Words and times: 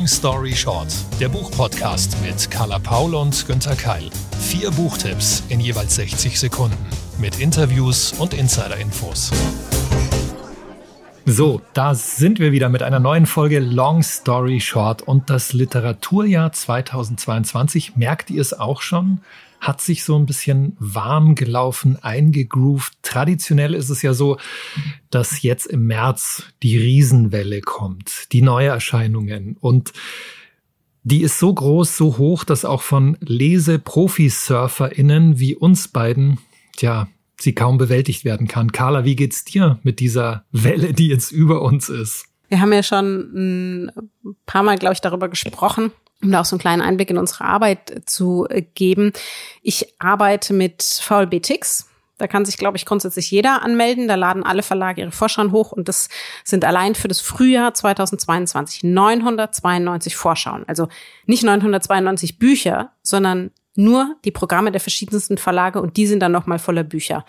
Long 0.00 0.06
Story 0.06 0.54
Short, 0.54 0.88
der 1.20 1.28
Buchpodcast 1.28 2.16
mit 2.22 2.50
Carla 2.50 2.78
Paul 2.78 3.14
und 3.14 3.46
Günther 3.46 3.76
Keil. 3.76 4.08
Vier 4.40 4.70
Buchtipps 4.70 5.42
in 5.50 5.60
jeweils 5.60 5.96
60 5.96 6.40
Sekunden 6.40 6.78
mit 7.18 7.38
Interviews 7.38 8.14
und 8.14 8.32
Insider-Infos. 8.32 9.30
So, 11.26 11.60
da 11.74 11.94
sind 11.94 12.38
wir 12.38 12.50
wieder 12.50 12.70
mit 12.70 12.82
einer 12.82 12.98
neuen 12.98 13.26
Folge 13.26 13.58
Long 13.58 14.02
Story 14.02 14.60
Short 14.60 15.02
und 15.02 15.28
das 15.28 15.52
Literaturjahr 15.52 16.50
2022. 16.50 17.96
Merkt 17.96 18.30
ihr 18.30 18.40
es 18.40 18.58
auch 18.58 18.80
schon? 18.80 19.20
Hat 19.60 19.80
sich 19.80 20.04
so 20.04 20.18
ein 20.18 20.26
bisschen 20.26 20.76
warm 20.78 21.34
gelaufen, 21.34 21.98
eingegroovt. 22.02 22.92
Traditionell 23.02 23.74
ist 23.74 23.88
es 23.90 24.02
ja 24.02 24.14
so, 24.14 24.38
dass 25.10 25.42
jetzt 25.42 25.66
im 25.66 25.86
März 25.86 26.44
die 26.62 26.78
Riesenwelle 26.78 27.60
kommt, 27.60 28.32
die 28.32 28.42
Neuerscheinungen 28.42 29.56
und 29.60 29.92
die 31.02 31.22
ist 31.22 31.38
so 31.38 31.54
groß, 31.54 31.96
so 31.96 32.18
hoch, 32.18 32.44
dass 32.44 32.66
auch 32.66 32.82
von 32.82 33.16
Lese-Profi-SurferInnen 33.20 35.38
wie 35.38 35.54
uns 35.54 35.88
beiden, 35.88 36.38
tja, 36.76 37.08
sie 37.38 37.54
kaum 37.54 37.78
bewältigt 37.78 38.26
werden 38.26 38.48
kann. 38.48 38.72
Carla, 38.72 39.04
wie 39.04 39.16
geht's 39.16 39.44
dir 39.44 39.78
mit 39.82 40.00
dieser 40.00 40.44
Welle, 40.52 40.92
die 40.92 41.08
jetzt 41.08 41.32
über 41.32 41.62
uns 41.62 41.88
ist? 41.88 42.26
Wir 42.48 42.60
haben 42.60 42.72
ja 42.72 42.82
schon 42.82 43.86
ein 43.86 43.92
paar 44.44 44.62
Mal, 44.62 44.76
glaube 44.76 44.92
ich, 44.94 45.00
darüber 45.00 45.30
gesprochen, 45.30 45.90
um 46.22 46.30
da 46.30 46.40
auch 46.40 46.44
so 46.44 46.56
einen 46.56 46.60
kleinen 46.60 46.82
Einblick 46.82 47.10
in 47.10 47.18
unsere 47.18 47.44
Arbeit 47.44 48.02
zu 48.06 48.46
äh, 48.48 48.62
geben. 48.62 49.12
Ich 49.62 49.94
arbeite 49.98 50.52
mit 50.52 50.82
VLB-Tix. 50.82 51.86
Da 52.18 52.26
kann 52.26 52.44
sich, 52.44 52.58
glaube 52.58 52.76
ich, 52.76 52.84
grundsätzlich 52.84 53.30
jeder 53.30 53.62
anmelden. 53.62 54.06
Da 54.06 54.14
laden 54.14 54.44
alle 54.44 54.62
Verlage 54.62 55.00
ihre 55.00 55.10
Vorschauen 55.10 55.52
hoch 55.52 55.72
und 55.72 55.88
das 55.88 56.10
sind 56.44 56.66
allein 56.66 56.94
für 56.94 57.08
das 57.08 57.20
Frühjahr 57.20 57.72
2022 57.72 58.84
992 58.84 60.16
Vorschauen. 60.16 60.64
Also 60.68 60.88
nicht 61.24 61.42
992 61.42 62.38
Bücher, 62.38 62.92
sondern 63.02 63.52
nur 63.74 64.16
die 64.24 64.32
Programme 64.32 64.70
der 64.70 64.80
verschiedensten 64.80 65.38
Verlage 65.38 65.80
und 65.80 65.96
die 65.96 66.06
sind 66.06 66.20
dann 66.20 66.32
nochmal 66.32 66.58
voller 66.58 66.84
Bücher. 66.84 67.24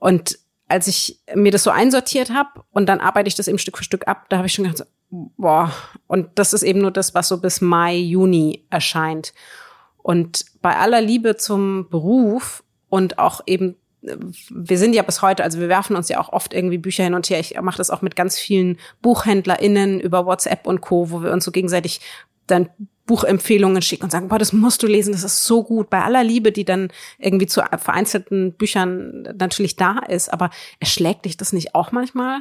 Und 0.00 0.38
als 0.66 0.88
ich 0.88 1.20
mir 1.34 1.52
das 1.52 1.62
so 1.62 1.70
einsortiert 1.70 2.30
habe 2.30 2.64
und 2.70 2.86
dann 2.88 3.00
arbeite 3.00 3.28
ich 3.28 3.34
das 3.34 3.48
eben 3.48 3.58
Stück 3.58 3.78
für 3.78 3.84
Stück 3.84 4.08
ab, 4.08 4.26
da 4.28 4.38
habe 4.38 4.48
ich 4.48 4.52
schon 4.52 4.64
gedacht, 4.64 4.88
boah, 5.10 5.72
und 6.06 6.28
das 6.34 6.52
ist 6.52 6.62
eben 6.62 6.80
nur 6.80 6.90
das, 6.90 7.14
was 7.14 7.28
so 7.28 7.38
bis 7.38 7.60
Mai, 7.60 7.96
Juni 7.96 8.64
erscheint. 8.70 9.32
Und 10.02 10.46
bei 10.62 10.76
aller 10.76 11.00
Liebe 11.00 11.36
zum 11.36 11.88
Beruf 11.90 12.64
und 12.88 13.18
auch 13.18 13.40
eben, 13.46 13.76
wir 14.00 14.78
sind 14.78 14.94
ja 14.94 15.02
bis 15.02 15.22
heute, 15.22 15.42
also 15.44 15.58
wir 15.58 15.68
werfen 15.68 15.96
uns 15.96 16.08
ja 16.08 16.20
auch 16.20 16.32
oft 16.32 16.54
irgendwie 16.54 16.78
Bücher 16.78 17.04
hin 17.04 17.14
und 17.14 17.28
her. 17.28 17.40
Ich 17.40 17.60
mache 17.60 17.78
das 17.78 17.90
auch 17.90 18.00
mit 18.00 18.16
ganz 18.16 18.38
vielen 18.38 18.78
BuchhändlerInnen 19.02 20.00
über 20.00 20.24
WhatsApp 20.24 20.66
und 20.66 20.80
Co., 20.80 21.10
wo 21.10 21.22
wir 21.22 21.32
uns 21.32 21.44
so 21.44 21.50
gegenseitig 21.50 22.00
dann 22.46 22.70
Buchempfehlungen 23.06 23.82
schicken 23.82 24.04
und 24.04 24.10
sagen, 24.10 24.28
boah, 24.28 24.38
das 24.38 24.52
musst 24.52 24.82
du 24.82 24.86
lesen, 24.86 25.12
das 25.12 25.24
ist 25.24 25.44
so 25.44 25.64
gut. 25.64 25.90
Bei 25.90 26.02
aller 26.02 26.22
Liebe, 26.22 26.52
die 26.52 26.64
dann 26.64 26.90
irgendwie 27.18 27.46
zu 27.46 27.62
vereinzelten 27.78 28.52
Büchern 28.52 29.22
natürlich 29.36 29.76
da 29.76 29.98
ist, 29.98 30.32
aber 30.32 30.50
erschlägt 30.78 31.24
dich 31.24 31.36
das 31.36 31.52
nicht 31.52 31.74
auch 31.74 31.90
manchmal? 31.90 32.40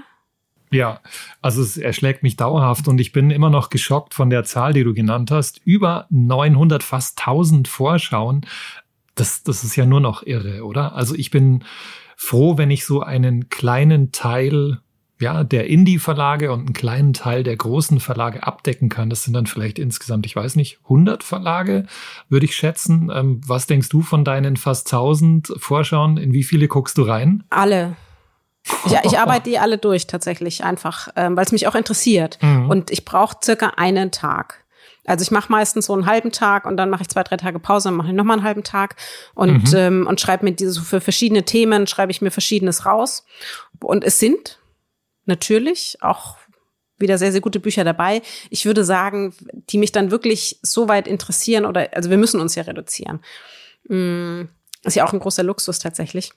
Ja, 0.70 1.00
also 1.42 1.62
es 1.62 1.78
erschlägt 1.78 2.24
mich 2.24 2.36
dauerhaft 2.36 2.88
und 2.88 3.00
ich 3.00 3.12
bin 3.14 3.32
immer 3.32 3.50
noch 3.50 3.70
geschockt 3.70 4.14
von 4.14 4.30
der 4.30 4.44
Zahl, 4.44 4.74
die 4.74 4.84
du 4.84 4.94
genannt 4.94 5.32
hast. 5.32 5.62
Über 5.64 6.08
900, 6.10 6.84
fast 6.84 7.20
1000 7.20 7.68
Vorschauen. 7.68 8.42
Das, 9.16 9.44
das 9.44 9.64
ist 9.64 9.76
ja 9.76 9.86
nur 9.86 10.02
noch 10.02 10.24
irre, 10.24 10.64
oder? 10.64 10.94
Also 10.94 11.16
ich 11.16 11.32
bin 11.32 11.64
froh, 12.16 12.58
wenn 12.58 12.72
ich 12.72 12.86
so 12.86 13.02
einen 13.02 13.50
kleinen 13.50 14.12
Teil 14.12 14.80
ja, 15.20 15.44
der 15.44 15.68
Indie-Verlage 15.68 16.52
und 16.52 16.60
einen 16.60 16.74
kleinen 16.74 17.14
Teil 17.14 17.44
der 17.44 17.56
großen 17.56 18.00
Verlage 18.00 18.44
abdecken 18.46 18.90
kann. 18.90 19.10
Das 19.10 19.24
sind 19.24 19.34
dann 19.34 19.48
vielleicht 19.48 19.80
insgesamt, 19.80 20.26
ich 20.26 20.36
weiß 20.36 20.56
nicht, 20.56 20.80
100 20.84 21.24
Verlage, 21.24 21.88
würde 22.30 22.46
ich 22.46 22.56
schätzen. 22.56 23.10
Ähm, 23.12 23.42
was 23.46 23.66
denkst 23.66 23.90
du 23.90 24.02
von 24.02 24.24
deinen 24.24 24.58
fast 24.58 24.88
1000 24.94 25.54
Vorschauen? 25.58 26.18
In 26.18 26.34
wie 26.34 26.44
viele 26.44 26.68
guckst 26.68 26.98
du 26.98 27.04
rein? 27.04 27.44
Alle. 27.50 27.96
Ich, 28.86 28.94
ich 29.04 29.20
arbeite 29.20 29.50
die 29.50 29.60
alle 29.60 29.78
durch 29.78 30.08
tatsächlich 30.08 30.64
einfach, 30.64 31.10
ähm, 31.16 31.36
weil 31.36 31.46
es 31.46 31.52
mich 31.52 31.68
auch 31.68 31.76
interessiert. 31.76 32.38
Mhm. 32.42 32.70
Und 32.70 32.92
ich 32.92 33.06
brauche 33.06 33.38
circa 33.44 33.74
einen 33.78 34.12
Tag. 34.12 34.66
Also 35.06 35.24
ich 35.24 35.32
mache 35.32 35.50
meistens 35.52 35.86
so 35.86 35.94
einen 35.94 36.06
halben 36.06 36.34
Tag 36.34 36.66
und 36.66 36.76
dann 36.76 36.90
mache 36.90 37.04
ich 37.04 37.08
zwei, 37.08 37.24
drei 37.24 37.38
Tage 37.38 37.60
Pause, 37.60 37.88
dann 37.88 37.96
mache 37.96 38.10
ich 38.10 38.14
nochmal 38.14 38.38
einen 38.38 38.46
halben 38.46 38.64
Tag 38.64 38.98
und, 39.36 39.72
mhm. 39.72 39.78
ähm, 39.78 40.08
und 40.08 40.20
schreibe 40.20 40.44
mir 40.44 40.52
diese 40.52 40.72
so 40.72 40.82
für 40.82 41.00
verschiedene 41.00 41.44
Themen, 41.44 41.88
schreibe 41.88 42.12
ich 42.12 42.22
mir 42.22 42.30
Verschiedenes 42.30 42.86
raus. 42.86 43.26
Und 43.80 44.04
es 44.04 44.20
sind 44.20 44.60
natürlich 45.26 45.98
auch 46.02 46.36
wieder 46.98 47.18
sehr, 47.18 47.32
sehr 47.32 47.42
gute 47.42 47.62
Bücher 47.62 47.86
dabei. 47.86 48.22
Ich 48.50 48.66
würde 48.66 48.84
sagen, 48.84 49.34
die 49.70 49.78
mich 49.78 49.94
dann 49.94 50.12
wirklich 50.12 50.60
so 50.62 50.90
weit 50.90 51.08
interessieren 51.08 51.66
oder, 51.66 51.90
also 51.94 52.10
wir 52.10 52.18
müssen 52.18 52.42
uns 52.42 52.56
ja 52.56 52.64
reduzieren. 52.64 53.22
Mm, 53.88 54.44
ist 54.84 54.96
ja 54.96 55.06
auch 55.06 55.14
ein 55.14 55.20
großer 55.20 55.44
Luxus 55.44 55.80
tatsächlich 55.80 56.34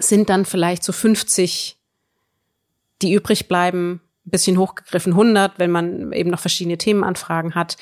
sind 0.00 0.28
dann 0.28 0.44
vielleicht 0.44 0.82
so 0.82 0.92
50, 0.92 1.78
die 3.02 3.12
übrig 3.14 3.48
bleiben, 3.48 4.00
ein 4.26 4.30
bisschen 4.30 4.58
hochgegriffen 4.58 5.12
100, 5.12 5.58
wenn 5.58 5.70
man 5.70 6.12
eben 6.12 6.30
noch 6.30 6.40
verschiedene 6.40 6.78
Themenanfragen 6.78 7.54
hat. 7.54 7.76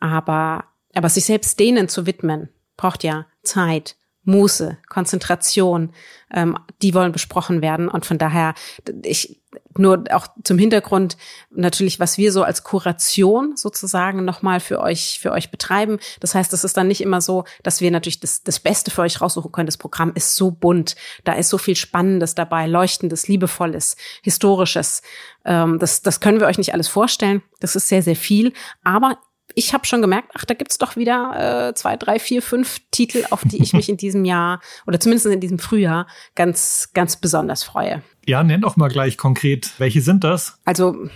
Aber, 0.00 0.64
aber 0.94 1.08
sich 1.08 1.24
selbst 1.24 1.58
denen 1.60 1.88
zu 1.88 2.06
widmen, 2.06 2.48
braucht 2.76 3.04
ja 3.04 3.26
Zeit, 3.42 3.96
Muße, 4.24 4.78
Konzentration, 4.88 5.92
ähm, 6.32 6.58
die 6.82 6.94
wollen 6.94 7.12
besprochen 7.12 7.62
werden. 7.62 7.88
Und 7.88 8.06
von 8.06 8.18
daher, 8.18 8.54
ich, 9.02 9.40
nur 9.76 10.04
auch 10.10 10.26
zum 10.42 10.58
Hintergrund 10.58 11.16
natürlich, 11.50 12.00
was 12.00 12.18
wir 12.18 12.32
so 12.32 12.42
als 12.42 12.64
Kuration 12.64 13.56
sozusagen 13.56 14.24
nochmal 14.24 14.60
für 14.60 14.80
euch, 14.80 15.18
für 15.20 15.32
euch 15.32 15.50
betreiben. 15.50 15.98
Das 16.20 16.34
heißt, 16.34 16.52
es 16.52 16.64
ist 16.64 16.76
dann 16.76 16.88
nicht 16.88 17.00
immer 17.00 17.20
so, 17.20 17.44
dass 17.62 17.80
wir 17.80 17.90
natürlich 17.90 18.20
das, 18.20 18.42
das 18.42 18.60
Beste 18.60 18.90
für 18.90 19.02
euch 19.02 19.20
raussuchen 19.20 19.52
können. 19.52 19.66
Das 19.66 19.76
Programm 19.76 20.12
ist 20.14 20.34
so 20.34 20.50
bunt. 20.50 20.96
Da 21.24 21.34
ist 21.34 21.48
so 21.48 21.58
viel 21.58 21.76
Spannendes 21.76 22.34
dabei, 22.34 22.66
Leuchtendes, 22.66 23.28
Liebevolles, 23.28 23.96
Historisches. 24.22 25.02
Ähm, 25.44 25.78
das, 25.78 26.02
das 26.02 26.20
können 26.20 26.40
wir 26.40 26.46
euch 26.46 26.58
nicht 26.58 26.72
alles 26.72 26.88
vorstellen. 26.88 27.42
Das 27.60 27.76
ist 27.76 27.88
sehr, 27.88 28.02
sehr 28.02 28.16
viel. 28.16 28.52
Aber 28.82 29.18
ich 29.54 29.72
habe 29.72 29.86
schon 29.86 30.00
gemerkt, 30.00 30.30
ach, 30.34 30.44
da 30.44 30.54
gibt's 30.54 30.78
doch 30.78 30.96
wieder 30.96 31.68
äh, 31.68 31.74
zwei, 31.74 31.96
drei, 31.96 32.18
vier, 32.18 32.42
fünf 32.42 32.80
Titel, 32.90 33.24
auf 33.30 33.42
die 33.44 33.62
ich 33.62 33.72
mich 33.72 33.88
in 33.88 33.96
diesem 33.96 34.24
Jahr 34.24 34.60
oder 34.86 34.98
zumindest 34.98 35.26
in 35.26 35.40
diesem 35.40 35.58
Frühjahr 35.58 36.06
ganz, 36.34 36.90
ganz 36.92 37.16
besonders 37.16 37.62
freue. 37.62 38.02
Ja, 38.26 38.42
nenn 38.42 38.62
doch 38.62 38.76
mal 38.76 38.88
gleich 38.88 39.16
konkret, 39.16 39.72
welche 39.78 40.00
sind 40.00 40.24
das? 40.24 40.58
Also 40.64 41.08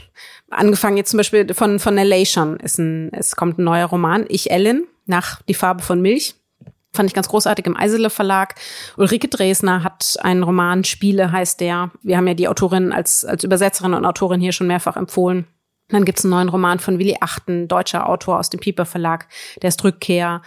angefangen 0.51 0.97
jetzt 0.97 1.11
zum 1.11 1.19
Beispiel 1.19 1.53
von 1.55 1.79
von 1.79 1.99
Elation 1.99 2.59
ist 2.59 2.79
ein, 2.79 3.13
es 3.13 3.35
kommt 3.35 3.59
ein 3.59 3.65
neuer 3.65 3.87
Roman, 3.87 4.25
Ich 4.29 4.51
Ellen 4.51 4.87
nach 5.07 5.43
Die 5.43 5.55
Farbe 5.55 5.83
von 5.83 6.01
Milch. 6.01 6.35
Fand 6.93 7.11
ich 7.11 7.15
ganz 7.15 7.29
großartig 7.29 7.67
im 7.67 7.77
Eisele 7.77 8.09
Verlag. 8.09 8.55
Ulrike 8.97 9.29
Dresner 9.29 9.85
hat 9.85 10.17
einen 10.23 10.43
Roman, 10.43 10.85
Spiele 10.85 11.33
heißt 11.33 11.61
der. 11.61 11.91
Wir 12.03 12.17
haben 12.17 12.27
ja 12.27 12.35
die 12.35 12.49
Autorin 12.49 12.93
als, 12.93 13.25
als 13.25 13.45
Übersetzerin 13.45 13.95
und 13.95 14.07
Autorin 14.07 14.41
hier 14.41 14.53
schon 14.53 14.67
mehrfach 14.67 14.97
empfohlen. 14.97 15.47
Dann 15.89 16.05
gibt's 16.05 16.25
einen 16.25 16.33
neuen 16.33 16.49
Roman 16.49 16.79
von 16.79 16.99
Willi 16.99 17.17
Achten, 17.21 17.67
deutscher 17.67 18.09
Autor 18.09 18.39
aus 18.39 18.51
dem 18.51 18.61
Pieper 18.61 18.85
Verlag, 18.85 19.27
der 19.63 19.69
ist 19.69 19.83
Rückkehr. 19.85 20.43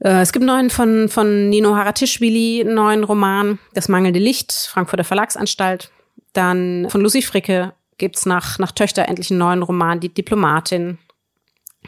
Äh, 0.00 0.20
es 0.20 0.32
gibt 0.32 0.42
einen 0.42 0.54
neuen 0.56 0.70
von, 0.70 1.08
von 1.08 1.48
Nino 1.48 1.76
Haratischvili, 1.76 2.62
einen 2.62 2.74
neuen 2.74 3.04
Roman, 3.04 3.58
Das 3.74 3.88
mangelnde 3.88 4.20
Licht, 4.20 4.52
Frankfurter 4.52 5.04
Verlagsanstalt. 5.04 5.90
Dann 6.32 6.86
von 6.88 7.00
Lucy 7.00 7.22
Fricke 7.22 7.74
gibt's 7.98 8.26
nach, 8.26 8.58
nach 8.58 8.72
Töchter 8.72 9.08
endlich 9.08 9.30
einen 9.30 9.40
neuen 9.40 9.62
Roman, 9.62 10.00
Die 10.00 10.12
Diplomatin, 10.12 10.98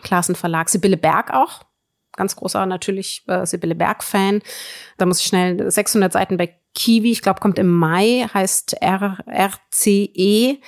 Klassen 0.03 0.35
Verlag. 0.35 0.69
Sibylle 0.69 0.97
Berg 0.97 1.33
auch, 1.33 1.63
ganz 2.13 2.37
großer 2.37 2.67
natürlich 2.67 3.23
äh, 3.27 3.47
Sibylle 3.47 3.75
Berg-Fan. 3.75 4.43
Da 4.99 5.07
muss 5.07 5.21
ich 5.21 5.27
schnell 5.27 5.71
600 5.71 6.13
Seiten 6.13 6.37
bei 6.37 6.55
Kiwi, 6.75 7.13
ich 7.13 7.23
glaube, 7.23 7.41
kommt 7.41 7.59
im 7.59 7.69
Mai, 7.69 8.27
heißt 8.33 8.81
R 8.81 9.19
RCE, 9.27 10.59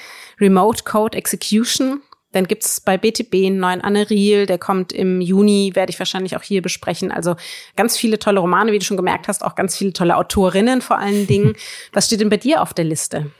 Remote 0.40 0.84
Code 0.84 1.16
Execution. 1.16 2.02
Dann 2.32 2.48
gibt's 2.48 2.80
bei 2.80 2.96
BTB 2.96 3.34
einen 3.34 3.58
neuen 3.58 3.82
Anne 3.82 4.08
Riel, 4.08 4.46
der 4.46 4.58
kommt 4.58 4.92
im 4.92 5.20
Juni, 5.20 5.72
werde 5.74 5.90
ich 5.90 5.98
wahrscheinlich 5.98 6.34
auch 6.36 6.42
hier 6.42 6.62
besprechen. 6.62 7.12
Also 7.12 7.36
ganz 7.76 7.96
viele 7.96 8.18
tolle 8.18 8.40
Romane, 8.40 8.72
wie 8.72 8.78
du 8.78 8.84
schon 8.84 8.96
gemerkt 8.96 9.28
hast, 9.28 9.44
auch 9.44 9.54
ganz 9.54 9.76
viele 9.76 9.92
tolle 9.92 10.16
Autorinnen 10.16 10.80
vor 10.80 10.98
allen 10.98 11.26
Dingen. 11.26 11.54
Was 11.92 12.06
steht 12.06 12.20
denn 12.20 12.30
bei 12.30 12.38
dir 12.38 12.62
auf 12.62 12.72
der 12.72 12.86
Liste? 12.86 13.30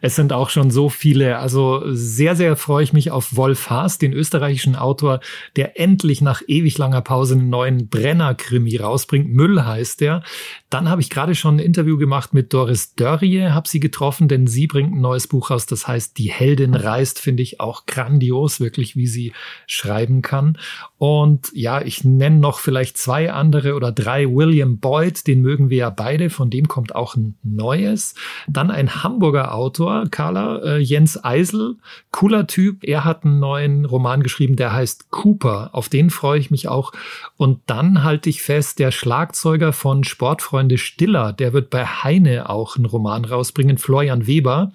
Es 0.00 0.16
sind 0.16 0.32
auch 0.32 0.50
schon 0.50 0.70
so 0.70 0.88
viele. 0.88 1.38
Also 1.38 1.82
sehr, 1.86 2.36
sehr 2.36 2.56
freue 2.56 2.84
ich 2.84 2.92
mich 2.92 3.10
auf 3.10 3.36
Wolf 3.36 3.70
Haas, 3.70 3.98
den 3.98 4.12
österreichischen 4.12 4.76
Autor, 4.76 5.20
der 5.56 5.78
endlich 5.80 6.20
nach 6.20 6.42
ewig 6.46 6.78
langer 6.78 7.02
Pause 7.02 7.34
einen 7.34 7.50
neuen 7.50 7.88
Brenner-Krimi 7.88 8.76
rausbringt. 8.76 9.28
Müll 9.28 9.64
heißt 9.64 10.00
der. 10.00 10.22
Dann 10.70 10.88
habe 10.88 11.00
ich 11.00 11.10
gerade 11.10 11.34
schon 11.34 11.56
ein 11.56 11.60
Interview 11.60 11.96
gemacht 11.96 12.34
mit 12.34 12.52
Doris 12.52 12.94
Dörrie, 12.94 13.42
habe 13.48 13.68
sie 13.68 13.80
getroffen, 13.80 14.28
denn 14.28 14.46
sie 14.46 14.66
bringt 14.66 14.94
ein 14.94 15.00
neues 15.00 15.26
Buch 15.26 15.50
raus, 15.50 15.66
das 15.66 15.88
heißt 15.88 16.18
Die 16.18 16.30
Heldin 16.30 16.74
reist, 16.74 17.20
finde 17.20 17.42
ich 17.42 17.60
auch 17.60 17.86
grandios, 17.86 18.60
wirklich, 18.60 18.96
wie 18.96 19.06
sie 19.06 19.32
schreiben 19.66 20.22
kann. 20.22 20.58
Und 20.98 21.50
ja, 21.54 21.80
ich 21.80 22.04
nenne 22.04 22.38
noch 22.38 22.58
vielleicht 22.58 22.98
zwei 22.98 23.32
andere 23.32 23.74
oder 23.74 23.92
drei. 23.92 24.26
William 24.26 24.78
Boyd, 24.78 25.26
den 25.26 25.42
mögen 25.42 25.70
wir 25.70 25.78
ja 25.78 25.90
beide, 25.90 26.28
von 26.30 26.50
dem 26.50 26.68
kommt 26.68 26.94
auch 26.94 27.16
ein 27.16 27.36
neues. 27.42 28.14
Dann 28.46 28.70
ein 28.70 29.02
Hamburger 29.02 29.54
Autor, 29.58 30.06
Carla, 30.10 30.62
äh, 30.62 30.78
Jens 30.78 31.22
Eisel, 31.22 31.76
cooler 32.12 32.46
Typ. 32.46 32.84
Er 32.84 33.04
hat 33.04 33.24
einen 33.24 33.40
neuen 33.40 33.84
Roman 33.84 34.22
geschrieben, 34.22 34.54
der 34.54 34.72
heißt 34.72 35.10
Cooper. 35.10 35.70
Auf 35.72 35.88
den 35.88 36.10
freue 36.10 36.38
ich 36.38 36.50
mich 36.50 36.68
auch. 36.68 36.92
Und 37.36 37.60
dann 37.66 38.04
halte 38.04 38.30
ich 38.30 38.42
fest, 38.42 38.78
der 38.78 38.92
Schlagzeuger 38.92 39.72
von 39.72 40.04
Sportfreunde 40.04 40.78
Stiller, 40.78 41.32
der 41.32 41.52
wird 41.52 41.70
bei 41.70 41.84
Heine 41.84 42.48
auch 42.48 42.76
einen 42.76 42.86
Roman 42.86 43.24
rausbringen, 43.24 43.78
Florian 43.78 44.26
Weber. 44.28 44.72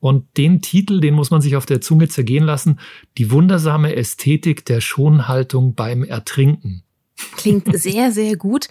Und 0.00 0.36
den 0.36 0.60
Titel, 0.60 1.00
den 1.00 1.14
muss 1.14 1.30
man 1.30 1.40
sich 1.40 1.56
auf 1.56 1.66
der 1.66 1.80
Zunge 1.80 2.08
zergehen 2.08 2.44
lassen, 2.44 2.78
die 3.16 3.30
wundersame 3.30 3.96
Ästhetik 3.96 4.64
der 4.66 4.80
Schonhaltung 4.80 5.74
beim 5.74 6.04
Ertrinken. 6.04 6.84
Klingt 7.36 7.76
sehr, 7.76 8.12
sehr 8.12 8.36
gut. 8.36 8.68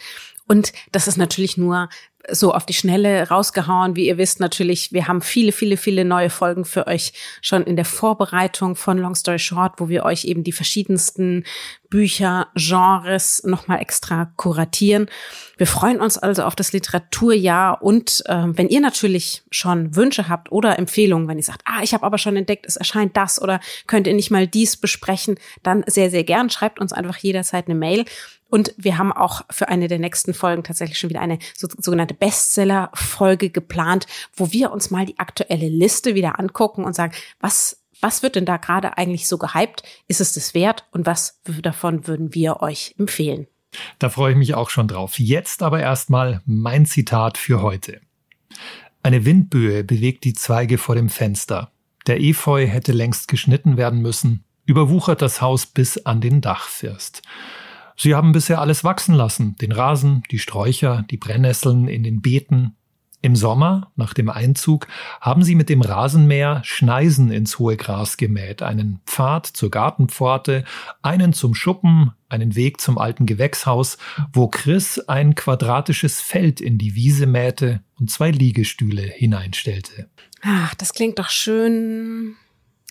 Und 0.48 0.72
das 0.92 1.08
ist 1.08 1.18
natürlich 1.18 1.58
nur 1.58 1.90
so 2.30 2.54
auf 2.54 2.66
die 2.66 2.74
Schnelle 2.74 3.28
rausgehauen. 3.30 3.96
Wie 3.96 4.08
ihr 4.08 4.18
wisst 4.18 4.40
natürlich, 4.40 4.92
wir 4.92 5.08
haben 5.08 5.22
viele, 5.22 5.52
viele, 5.52 5.78
viele 5.78 6.06
neue 6.06 6.30
Folgen 6.30 6.66
für 6.66 6.88
euch 6.88 7.14
schon 7.42 7.64
in 7.64 7.76
der 7.76 7.86
Vorbereitung 7.86 8.76
von 8.76 8.98
Long 8.98 9.16
Story 9.16 9.40
Short, 9.40 9.80
wo 9.80 9.90
wir 9.90 10.04
euch 10.04 10.26
eben 10.26 10.44
die 10.44 10.52
verschiedensten 10.52 11.44
Bücher, 11.90 12.48
Genres 12.56 13.44
nochmal 13.44 13.80
extra 13.80 14.32
kuratieren. 14.36 15.08
Wir 15.58 15.68
freuen 15.68 16.00
uns 16.00 16.18
also 16.18 16.44
auf 16.44 16.56
das 16.56 16.74
Literaturjahr 16.74 17.82
und 17.82 18.24
äh, 18.28 18.44
wenn 18.48 18.70
ihr 18.70 18.80
natürlich 18.80 19.44
schon 19.50 19.96
Wünsche 19.96 20.30
habt 20.30 20.52
oder 20.52 20.78
Empfehlungen, 20.78 21.28
wenn 21.28 21.38
ihr 21.38 21.44
sagt, 21.44 21.64
ah, 21.66 21.82
ich 21.82 21.94
habe 21.94 22.06
aber 22.06 22.18
schon 22.18 22.36
entdeckt, 22.36 22.66
es 22.66 22.76
erscheint 22.76 23.18
das 23.18 23.42
oder 23.42 23.60
könnt 23.88 24.08
ihr 24.08 24.14
nicht 24.14 24.32
mal 24.32 24.48
dies 24.48 24.78
besprechen, 24.78 25.36
dann 25.64 25.84
sehr, 25.88 26.10
sehr 26.10 26.24
gern. 26.24 26.50
Schreibt 26.50 26.80
uns 26.80 26.94
einfach 26.94 27.18
jederzeit 27.18 27.68
eine 27.68 27.76
Mail. 27.76 28.06
Und 28.50 28.74
wir 28.78 28.98
haben 28.98 29.12
auch 29.12 29.42
für 29.50 29.68
eine 29.68 29.88
der 29.88 30.00
nächsten 30.00 30.34
Folgen 30.34 30.64
tatsächlich 30.64 30.98
schon 30.98 31.10
wieder 31.10 31.22
eine 31.22 31.40
so, 31.56 31.68
sogenannte 31.78 32.14
Bestseller-Folge 32.14 33.50
geplant, 33.50 34.08
wo 34.36 34.52
wir 34.52 34.72
uns 34.72 34.90
mal 34.90 35.06
die 35.06 35.20
aktuelle 35.20 35.68
Liste 35.68 36.16
wieder 36.16 36.40
angucken 36.40 36.86
und 36.86 36.96
sagen, 36.96 37.14
was, 37.42 37.77
was 38.02 38.24
wird 38.24 38.36
denn 38.36 38.46
da 38.46 38.58
gerade 38.58 38.98
eigentlich 38.98 39.28
so 39.28 39.38
gehypt? 39.38 39.84
Ist 40.08 40.22
es 40.22 40.34
das 40.34 40.54
wert? 40.54 40.86
Und 40.92 41.06
was 41.06 41.42
davon 41.62 42.08
würden 42.08 42.34
wir 42.34 42.62
euch 42.62 42.96
empfehlen? 42.98 43.48
Da 44.00 44.10
freue 44.10 44.32
ich 44.32 44.38
mich 44.38 44.56
auch 44.56 44.70
schon 44.70 44.88
drauf. 44.88 45.20
Jetzt 45.20 45.62
aber 45.64 45.80
erstmal 45.80 46.42
mein 46.46 46.86
Zitat 46.86 47.38
für 47.38 47.62
heute. 47.62 48.02
Eine 49.04 49.26
Windböe 49.26 49.84
bewegt 49.84 50.24
die 50.24 50.34
Zweige 50.34 50.78
vor 50.78 50.96
dem 50.96 51.10
Fenster. 51.10 51.72
Der 52.08 52.20
Efeu 52.22 52.66
hätte 52.66 52.94
längst 52.94 53.28
geschnitten 53.28 53.78
werden 53.78 54.02
müssen, 54.02 54.44
überwuchert 54.66 55.22
das 55.22 55.42
Haus 55.42 55.66
bis 55.66 56.06
an 56.06 56.22
den 56.22 56.42
Dachfirst. 56.42 57.22
Sie 57.96 58.14
haben 58.14 58.32
bisher 58.32 58.62
alles 58.62 58.84
wachsen 58.84 59.16
lassen, 59.16 59.56
den 59.56 59.72
Rasen, 59.72 60.24
die 60.30 60.40
Sträucher, 60.40 61.04
die 61.10 61.18
Brennnesseln 61.18 61.88
in 61.88 62.04
den 62.04 62.22
Beeten. 62.22 62.76
Im 63.22 63.36
Sommer, 63.36 63.92
nach 63.96 64.14
dem 64.14 64.30
Einzug, 64.30 64.88
haben 65.20 65.44
sie 65.44 65.56
mit 65.56 65.70
dem 65.70 65.82
Rasenmäher 65.82 66.62
Schneisen 66.64 67.32
ins 67.32 67.58
hohe 67.58 67.76
Gras 67.76 68.18
gemäht, 68.18 68.62
einen 68.62 69.00
Pfad 69.08 69.48
zur 69.48 69.72
Gartenpforte, 69.72 70.64
einen 71.02 71.34
zum 71.34 71.56
Schuppen, 71.56 72.12
einen 72.30 72.56
Weg 72.56 72.80
zum 72.80 73.00
alten 73.00 73.26
Gewächshaus, 73.26 73.98
wo 74.34 74.48
Chris 74.48 75.00
ein 75.00 75.34
quadratisches 75.34 76.22
Feld 76.22 76.62
in 76.62 76.78
die 76.78 76.94
Wiese 76.94 77.26
mähte 77.26 77.82
und 78.00 78.12
zwei 78.12 78.30
Liegestühle 78.30 79.02
hineinstellte. 79.02 80.10
Ach, 80.44 80.76
das 80.76 80.94
klingt 80.94 81.18
doch 81.18 81.30
schön. 81.30 82.36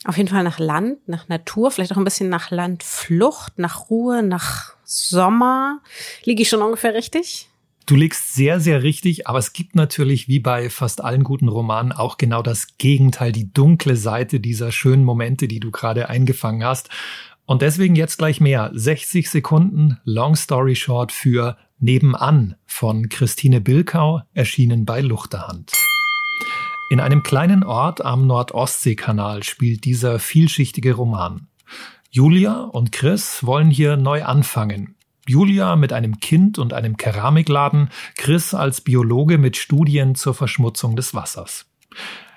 Auf 0.04 0.16
jeden 0.16 0.28
Fall 0.28 0.42
nach 0.42 0.58
Land, 0.58 1.08
nach 1.08 1.28
Natur, 1.28 1.70
vielleicht 1.70 1.92
auch 1.92 1.96
ein 1.96 2.04
bisschen 2.04 2.28
nach 2.28 2.50
Landflucht, 2.50 3.58
nach 3.58 3.90
Ruhe, 3.90 4.22
nach 4.22 4.74
Sommer. 4.84 5.80
Liege 6.24 6.42
ich 6.42 6.48
schon 6.48 6.62
ungefähr 6.62 6.94
richtig? 6.94 7.48
Du 7.86 7.94
liegst 7.94 8.34
sehr, 8.34 8.58
sehr 8.58 8.82
richtig, 8.82 9.28
aber 9.28 9.38
es 9.38 9.52
gibt 9.52 9.76
natürlich 9.76 10.26
wie 10.26 10.40
bei 10.40 10.70
fast 10.70 11.04
allen 11.04 11.22
guten 11.22 11.46
Romanen 11.46 11.92
auch 11.92 12.18
genau 12.18 12.42
das 12.42 12.78
Gegenteil, 12.78 13.30
die 13.30 13.52
dunkle 13.52 13.94
Seite 13.94 14.40
dieser 14.40 14.72
schönen 14.72 15.04
Momente, 15.04 15.46
die 15.46 15.60
du 15.60 15.70
gerade 15.70 16.08
eingefangen 16.08 16.64
hast. 16.64 16.88
Und 17.44 17.62
deswegen 17.62 17.94
jetzt 17.94 18.18
gleich 18.18 18.40
mehr. 18.40 18.72
60 18.74 19.30
Sekunden 19.30 20.00
Long 20.02 20.34
Story 20.34 20.74
Short 20.74 21.12
für 21.12 21.56
Nebenan 21.78 22.56
von 22.66 23.08
Christine 23.08 23.60
Bilkau, 23.60 24.20
erschienen 24.34 24.84
bei 24.84 25.00
Luchterhand. 25.00 25.70
In 26.90 26.98
einem 26.98 27.22
kleinen 27.22 27.62
Ort 27.62 28.04
am 28.04 28.26
Nordostseekanal 28.26 29.44
spielt 29.44 29.84
dieser 29.84 30.18
vielschichtige 30.18 30.94
Roman. 30.94 31.46
Julia 32.10 32.64
und 32.64 32.90
Chris 32.90 33.46
wollen 33.46 33.70
hier 33.70 33.96
neu 33.96 34.24
anfangen. 34.24 34.95
Julia 35.28 35.76
mit 35.76 35.92
einem 35.92 36.20
Kind 36.20 36.58
und 36.58 36.72
einem 36.72 36.96
Keramikladen, 36.96 37.90
Chris 38.16 38.54
als 38.54 38.80
Biologe 38.80 39.38
mit 39.38 39.56
Studien 39.56 40.14
zur 40.14 40.34
Verschmutzung 40.34 40.96
des 40.96 41.14
Wassers. 41.14 41.66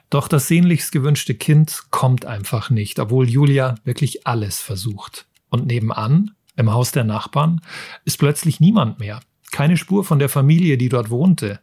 Doch 0.09 0.27
das 0.27 0.47
sehnlichst 0.47 0.91
gewünschte 0.91 1.35
Kind 1.35 1.85
kommt 1.91 2.25
einfach 2.25 2.69
nicht, 2.69 2.99
obwohl 2.99 3.29
Julia 3.29 3.75
wirklich 3.83 4.25
alles 4.25 4.59
versucht. 4.59 5.27
Und 5.49 5.67
nebenan, 5.67 6.31
im 6.55 6.71
Haus 6.71 6.91
der 6.91 7.03
Nachbarn, 7.03 7.61
ist 8.05 8.17
plötzlich 8.17 8.59
niemand 8.59 8.99
mehr. 8.99 9.19
Keine 9.51 9.77
Spur 9.77 10.03
von 10.03 10.19
der 10.19 10.29
Familie, 10.29 10.77
die 10.77 10.89
dort 10.89 11.09
wohnte. 11.09 11.59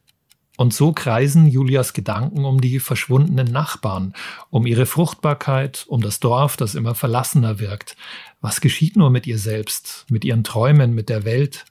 Und 0.56 0.72
so 0.72 0.92
kreisen 0.92 1.46
Julias 1.46 1.92
Gedanken 1.92 2.44
um 2.44 2.60
die 2.60 2.80
verschwundenen 2.80 3.52
Nachbarn, 3.52 4.14
um 4.50 4.66
ihre 4.66 4.86
Fruchtbarkeit, 4.86 5.84
um 5.88 6.00
das 6.00 6.18
Dorf, 6.20 6.56
das 6.56 6.74
immer 6.74 6.94
verlassener 6.94 7.58
wirkt. 7.58 7.96
Was 8.40 8.60
geschieht 8.60 8.96
nur 8.96 9.10
mit 9.10 9.26
ihr 9.26 9.38
selbst, 9.38 10.06
mit 10.08 10.24
ihren 10.24 10.44
Träumen, 10.44 10.94
mit 10.94 11.08
der 11.08 11.24
Welt? 11.24 11.66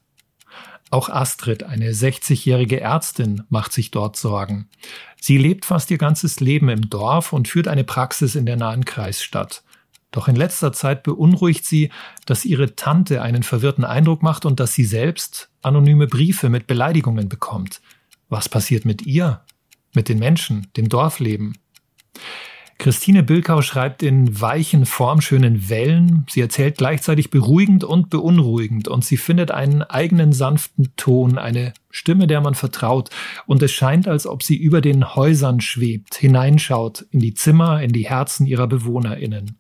Auch 0.91 1.09
Astrid, 1.09 1.63
eine 1.63 1.91
60-jährige 1.91 2.79
Ärztin, 2.79 3.43
macht 3.49 3.73
sich 3.73 3.89
dort 3.89 4.17
Sorgen. 4.17 4.69
Sie 5.19 5.37
lebt 5.37 5.65
fast 5.65 5.89
ihr 5.89 5.97
ganzes 5.97 6.39
Leben 6.39 6.69
im 6.69 6.89
Dorf 6.89 7.33
und 7.33 7.47
führt 7.47 7.67
eine 7.67 7.83
Praxis 7.83 8.35
in 8.35 8.45
der 8.45 8.55
nahen 8.55 8.85
Kreisstadt. 8.85 9.63
Doch 10.11 10.27
in 10.27 10.35
letzter 10.35 10.71
Zeit 10.71 11.03
beunruhigt 11.03 11.65
sie, 11.65 11.89
dass 12.25 12.45
ihre 12.45 12.75
Tante 12.75 13.21
einen 13.21 13.43
verwirrten 13.43 13.83
Eindruck 13.83 14.23
macht 14.23 14.45
und 14.45 14.59
dass 14.59 14.73
sie 14.73 14.85
selbst 14.85 15.49
anonyme 15.61 16.07
Briefe 16.07 16.49
mit 16.49 16.67
Beleidigungen 16.67 17.27
bekommt. 17.27 17.81
Was 18.29 18.49
passiert 18.49 18.85
mit 18.85 19.05
ihr, 19.05 19.41
mit 19.93 20.09
den 20.09 20.19
Menschen, 20.19 20.67
dem 20.77 20.89
Dorfleben? 20.89 21.57
Christine 22.77 23.23
Bilkau 23.23 23.61
schreibt 23.61 24.03
in 24.03 24.41
weichen, 24.41 24.85
formschönen 24.85 25.69
Wellen. 25.69 26.25
Sie 26.29 26.41
erzählt 26.41 26.77
gleichzeitig 26.77 27.29
beruhigend 27.29 27.83
und 27.83 28.09
beunruhigend 28.09 28.87
und 28.87 29.05
sie 29.05 29.17
findet 29.17 29.49
einen 29.51 29.81
eigenen 29.81 30.33
sanften 30.33 30.89
Ton, 30.97 31.37
eine 31.37 31.73
Stimme, 31.89 32.27
der 32.27 32.41
man 32.41 32.53
vertraut. 32.53 33.09
Und 33.45 33.63
es 33.63 33.71
scheint, 33.71 34.07
als 34.07 34.27
ob 34.27 34.43
sie 34.43 34.57
über 34.57 34.81
den 34.81 35.15
Häusern 35.15 35.61
schwebt, 35.61 36.15
hineinschaut 36.15 37.05
in 37.11 37.21
die 37.21 37.33
Zimmer, 37.33 37.81
in 37.81 37.93
die 37.93 38.09
Herzen 38.09 38.45
ihrer 38.45 38.67
BewohnerInnen. 38.67 39.57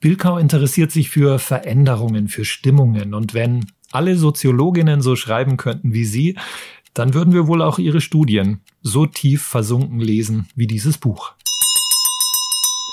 Bilkau 0.00 0.38
interessiert 0.38 0.90
sich 0.90 1.10
für 1.10 1.38
Veränderungen, 1.38 2.28
für 2.28 2.44
Stimmungen 2.44 3.14
und 3.14 3.34
wenn 3.34 3.66
alle 3.90 4.16
Soziologinnen 4.16 5.00
so 5.00 5.16
schreiben 5.16 5.56
könnten 5.56 5.92
wie 5.92 6.04
sie, 6.04 6.36
dann 6.98 7.14
würden 7.14 7.32
wir 7.32 7.46
wohl 7.46 7.62
auch 7.62 7.78
ihre 7.78 8.00
Studien 8.00 8.60
so 8.82 9.06
tief 9.06 9.42
versunken 9.42 10.00
lesen 10.00 10.48
wie 10.56 10.66
dieses 10.66 10.98
Buch. 10.98 11.34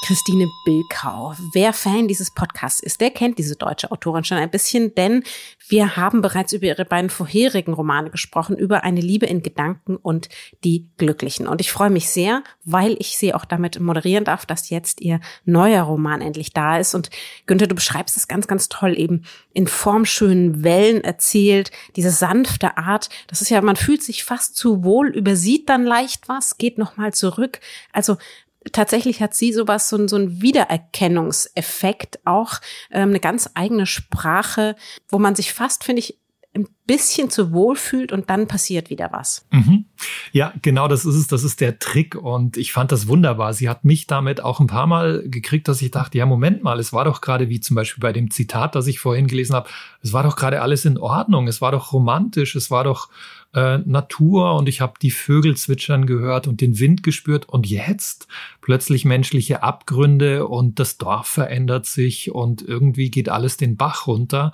Christine 0.05 0.47
Bilkau. 0.65 1.33
Wer 1.53 1.73
Fan 1.73 2.07
dieses 2.07 2.29
Podcasts 2.29 2.79
ist, 2.79 3.01
der 3.01 3.09
kennt 3.09 3.39
diese 3.39 3.55
deutsche 3.55 3.91
Autorin 3.91 4.23
schon 4.23 4.37
ein 4.37 4.51
bisschen, 4.51 4.93
denn 4.93 5.23
wir 5.67 5.95
haben 5.95 6.21
bereits 6.21 6.53
über 6.53 6.67
ihre 6.67 6.85
beiden 6.85 7.09
vorherigen 7.09 7.73
Romane 7.73 8.11
gesprochen, 8.11 8.55
über 8.55 8.83
eine 8.83 9.01
Liebe 9.01 9.25
in 9.25 9.41
Gedanken 9.41 9.95
und 9.95 10.29
die 10.63 10.87
Glücklichen. 10.97 11.47
Und 11.47 11.59
ich 11.59 11.71
freue 11.71 11.89
mich 11.89 12.11
sehr, 12.11 12.43
weil 12.63 12.95
ich 12.99 13.17
sie 13.17 13.33
auch 13.33 13.45
damit 13.45 13.79
moderieren 13.79 14.25
darf, 14.25 14.45
dass 14.45 14.69
jetzt 14.69 15.01
ihr 15.01 15.21
neuer 15.43 15.81
Roman 15.81 16.21
endlich 16.21 16.53
da 16.53 16.77
ist. 16.77 16.93
Und 16.93 17.09
Günther, 17.47 17.65
du 17.65 17.73
beschreibst 17.73 18.15
es 18.15 18.27
ganz, 18.27 18.45
ganz 18.45 18.69
toll 18.69 18.99
eben 18.99 19.23
in 19.53 19.65
formschönen 19.65 20.63
Wellen 20.63 21.03
erzählt, 21.03 21.71
diese 21.95 22.11
sanfte 22.11 22.77
Art. 22.77 23.09
Das 23.25 23.41
ist 23.41 23.49
ja, 23.49 23.59
man 23.61 23.75
fühlt 23.75 24.03
sich 24.03 24.23
fast 24.23 24.55
zu 24.55 24.83
wohl, 24.83 25.07
übersieht 25.07 25.67
dann 25.67 25.83
leicht 25.83 26.29
was, 26.29 26.59
geht 26.59 26.77
nochmal 26.77 27.11
zurück. 27.11 27.59
Also 27.91 28.17
tatsächlich 28.71 29.21
hat 29.21 29.33
sie 29.33 29.53
sowas, 29.53 29.89
so, 29.89 30.07
so 30.07 30.15
ein 30.15 30.41
Wiedererkennungseffekt, 30.41 32.19
auch 32.25 32.55
ähm, 32.91 33.09
eine 33.09 33.19
ganz 33.19 33.49
eigene 33.53 33.85
Sprache, 33.85 34.75
wo 35.09 35.19
man 35.19 35.35
sich 35.35 35.53
fast, 35.53 35.83
finde 35.83 35.99
ich, 35.99 36.19
ein 36.55 36.67
bisschen 36.87 37.29
zu 37.29 37.51
wohl 37.51 37.75
fühlt 37.75 38.13
und 38.13 38.29
dann 38.29 38.47
passiert 38.47 38.89
wieder 38.89 39.09
was. 39.11 39.45
Mhm. 39.51 39.85
Ja, 40.31 40.53
genau 40.61 40.87
das 40.87 41.05
ist 41.05 41.15
es. 41.15 41.27
Das 41.27 41.43
ist 41.43 41.59
der 41.59 41.79
Trick 41.79 42.15
und 42.15 42.55
ich 42.55 42.71
fand 42.71 42.93
das 42.93 43.07
wunderbar. 43.07 43.53
Sie 43.53 43.67
hat 43.67 43.83
mich 43.83 44.07
damit 44.07 44.41
auch 44.41 44.61
ein 44.61 44.67
paar 44.67 44.87
Mal 44.87 45.23
gekriegt, 45.25 45.67
dass 45.67 45.81
ich 45.81 45.91
dachte, 45.91 46.17
ja, 46.17 46.25
Moment 46.25 46.63
mal, 46.63 46.79
es 46.79 46.93
war 46.93 47.03
doch 47.03 47.19
gerade 47.19 47.49
wie 47.49 47.59
zum 47.59 47.75
Beispiel 47.75 48.01
bei 48.01 48.13
dem 48.13 48.31
Zitat, 48.31 48.75
das 48.75 48.87
ich 48.87 48.99
vorhin 48.99 49.27
gelesen 49.27 49.55
habe, 49.55 49.69
es 50.01 50.13
war 50.13 50.23
doch 50.23 50.37
gerade 50.37 50.61
alles 50.61 50.85
in 50.85 50.97
Ordnung, 50.97 51.47
es 51.47 51.59
war 51.59 51.73
doch 51.73 51.91
romantisch, 51.91 52.55
es 52.55 52.71
war 52.71 52.85
doch 52.85 53.09
äh, 53.55 53.79
Natur 53.79 54.53
und 54.53 54.69
ich 54.69 54.81
habe 54.81 54.93
die 55.01 55.11
Vögel 55.11 55.57
zwitschern 55.57 56.05
gehört 56.05 56.47
und 56.47 56.61
den 56.61 56.77
Wind 56.77 57.01
gespürt 57.01 57.49
und 57.49 57.65
jetzt 57.67 58.27
plötzlich 58.61 59.05
menschliche 59.05 59.63
Abgründe 59.63 60.47
und 60.47 60.79
das 60.79 60.97
Dorf 60.97 61.27
verändert 61.27 61.87
sich 61.87 62.31
und 62.31 62.61
irgendwie 62.61 63.09
geht 63.09 63.29
alles 63.29 63.57
den 63.57 63.77
Bach 63.77 64.05
runter 64.05 64.51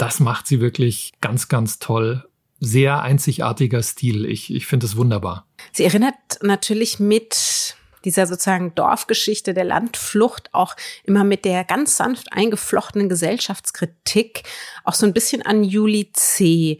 das 0.00 0.18
macht 0.18 0.46
sie 0.46 0.60
wirklich 0.60 1.12
ganz, 1.20 1.48
ganz 1.48 1.78
toll. 1.78 2.24
Sehr 2.58 3.02
einzigartiger 3.02 3.82
Stil. 3.82 4.24
Ich, 4.24 4.52
ich 4.52 4.66
finde 4.66 4.86
es 4.86 4.96
wunderbar. 4.96 5.46
Sie 5.72 5.84
erinnert 5.84 6.14
natürlich 6.40 6.98
mit 6.98 7.76
dieser 8.06 8.26
sozusagen 8.26 8.74
Dorfgeschichte 8.74 9.52
der 9.52 9.64
Landflucht 9.64 10.48
auch 10.54 10.74
immer 11.04 11.22
mit 11.22 11.44
der 11.44 11.64
ganz 11.64 11.98
sanft 11.98 12.32
eingeflochtenen 12.32 13.10
Gesellschaftskritik 13.10 14.44
auch 14.84 14.94
so 14.94 15.04
ein 15.04 15.12
bisschen 15.12 15.42
an 15.42 15.64
Juli 15.64 16.10
C. 16.14 16.78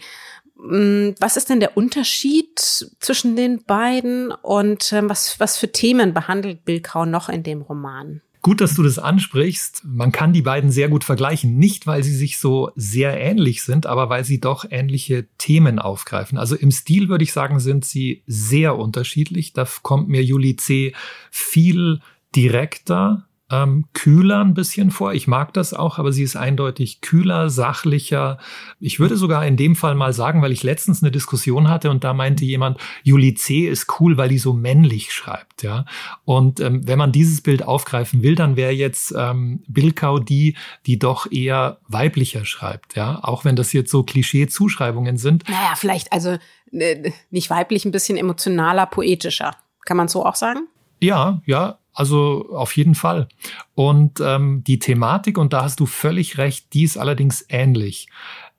Mm, 0.62 1.10
was 1.18 1.36
ist 1.36 1.48
denn 1.48 1.60
der 1.60 1.76
Unterschied 1.76 2.58
zwischen 2.58 3.36
den 3.36 3.64
beiden 3.64 4.32
und 4.32 4.92
ähm, 4.92 5.08
was, 5.08 5.40
was 5.40 5.56
für 5.56 5.72
Themen 5.72 6.14
behandelt 6.14 6.64
Bilkau 6.64 7.04
noch 7.04 7.28
in 7.28 7.42
dem 7.42 7.62
Roman? 7.62 8.20
Gut, 8.42 8.62
dass 8.62 8.74
du 8.74 8.82
das 8.82 8.98
ansprichst. 8.98 9.82
Man 9.84 10.12
kann 10.12 10.32
die 10.32 10.40
beiden 10.40 10.70
sehr 10.70 10.88
gut 10.88 11.04
vergleichen. 11.04 11.58
Nicht, 11.58 11.86
weil 11.86 12.02
sie 12.02 12.14
sich 12.14 12.38
so 12.38 12.70
sehr 12.74 13.20
ähnlich 13.20 13.62
sind, 13.62 13.84
aber 13.84 14.08
weil 14.08 14.24
sie 14.24 14.40
doch 14.40 14.64
ähnliche 14.70 15.26
Themen 15.36 15.78
aufgreifen. 15.78 16.38
Also 16.38 16.56
im 16.56 16.70
Stil 16.70 17.10
würde 17.10 17.24
ich 17.24 17.34
sagen, 17.34 17.60
sind 17.60 17.84
sie 17.84 18.22
sehr 18.26 18.78
unterschiedlich. 18.78 19.52
Da 19.52 19.66
kommt 19.82 20.08
mir 20.08 20.24
Juli 20.24 20.56
C. 20.56 20.94
viel 21.30 22.00
direkter 22.34 23.26
ähm, 23.50 23.86
kühler 23.92 24.44
ein 24.44 24.54
bisschen 24.54 24.90
vor. 24.90 25.12
Ich 25.12 25.26
mag 25.26 25.52
das 25.52 25.74
auch, 25.74 25.98
aber 25.98 26.12
sie 26.12 26.22
ist 26.22 26.36
eindeutig 26.36 27.00
kühler, 27.00 27.50
sachlicher. 27.50 28.38
Ich 28.78 29.00
würde 29.00 29.16
sogar 29.16 29.46
in 29.46 29.56
dem 29.56 29.76
Fall 29.76 29.94
mal 29.94 30.12
sagen, 30.12 30.42
weil 30.42 30.52
ich 30.52 30.62
letztens 30.62 31.02
eine 31.02 31.10
Diskussion 31.10 31.68
hatte 31.68 31.90
und 31.90 32.04
da 32.04 32.14
meinte 32.14 32.44
jemand, 32.44 32.78
Julie 33.02 33.34
C. 33.34 33.66
ist 33.66 34.00
cool, 34.00 34.16
weil 34.16 34.28
die 34.28 34.38
so 34.38 34.52
männlich 34.52 35.12
schreibt, 35.12 35.62
ja. 35.62 35.84
Und 36.24 36.60
ähm, 36.60 36.86
wenn 36.86 36.98
man 36.98 37.12
dieses 37.12 37.40
Bild 37.40 37.62
aufgreifen 37.62 38.22
will, 38.22 38.34
dann 38.34 38.56
wäre 38.56 38.72
jetzt 38.72 39.12
ähm, 39.16 39.62
Bilkau 39.66 40.18
die, 40.18 40.56
die 40.86 40.98
doch 40.98 41.30
eher 41.30 41.78
weiblicher 41.88 42.44
schreibt, 42.44 42.96
ja. 42.96 43.18
Auch 43.22 43.44
wenn 43.44 43.56
das 43.56 43.72
jetzt 43.72 43.90
so 43.90 44.02
Klischee-Zuschreibungen 44.02 45.16
sind. 45.16 45.48
Naja, 45.48 45.74
vielleicht 45.76 46.12
also 46.12 46.38
äh, 46.72 47.10
nicht 47.30 47.50
weiblich, 47.50 47.84
ein 47.84 47.90
bisschen 47.90 48.16
emotionaler, 48.16 48.86
poetischer. 48.86 49.56
Kann 49.84 49.96
man 49.96 50.08
so 50.08 50.24
auch 50.24 50.36
sagen? 50.36 50.68
Ja, 51.00 51.42
ja, 51.46 51.78
also 51.92 52.50
auf 52.54 52.76
jeden 52.76 52.94
Fall. 52.94 53.28
Und 53.74 54.20
ähm, 54.20 54.62
die 54.66 54.78
Thematik, 54.78 55.38
und 55.38 55.52
da 55.52 55.64
hast 55.64 55.80
du 55.80 55.86
völlig 55.86 56.38
recht, 56.38 56.72
die 56.72 56.84
ist 56.84 56.96
allerdings 56.96 57.44
ähnlich. 57.48 58.08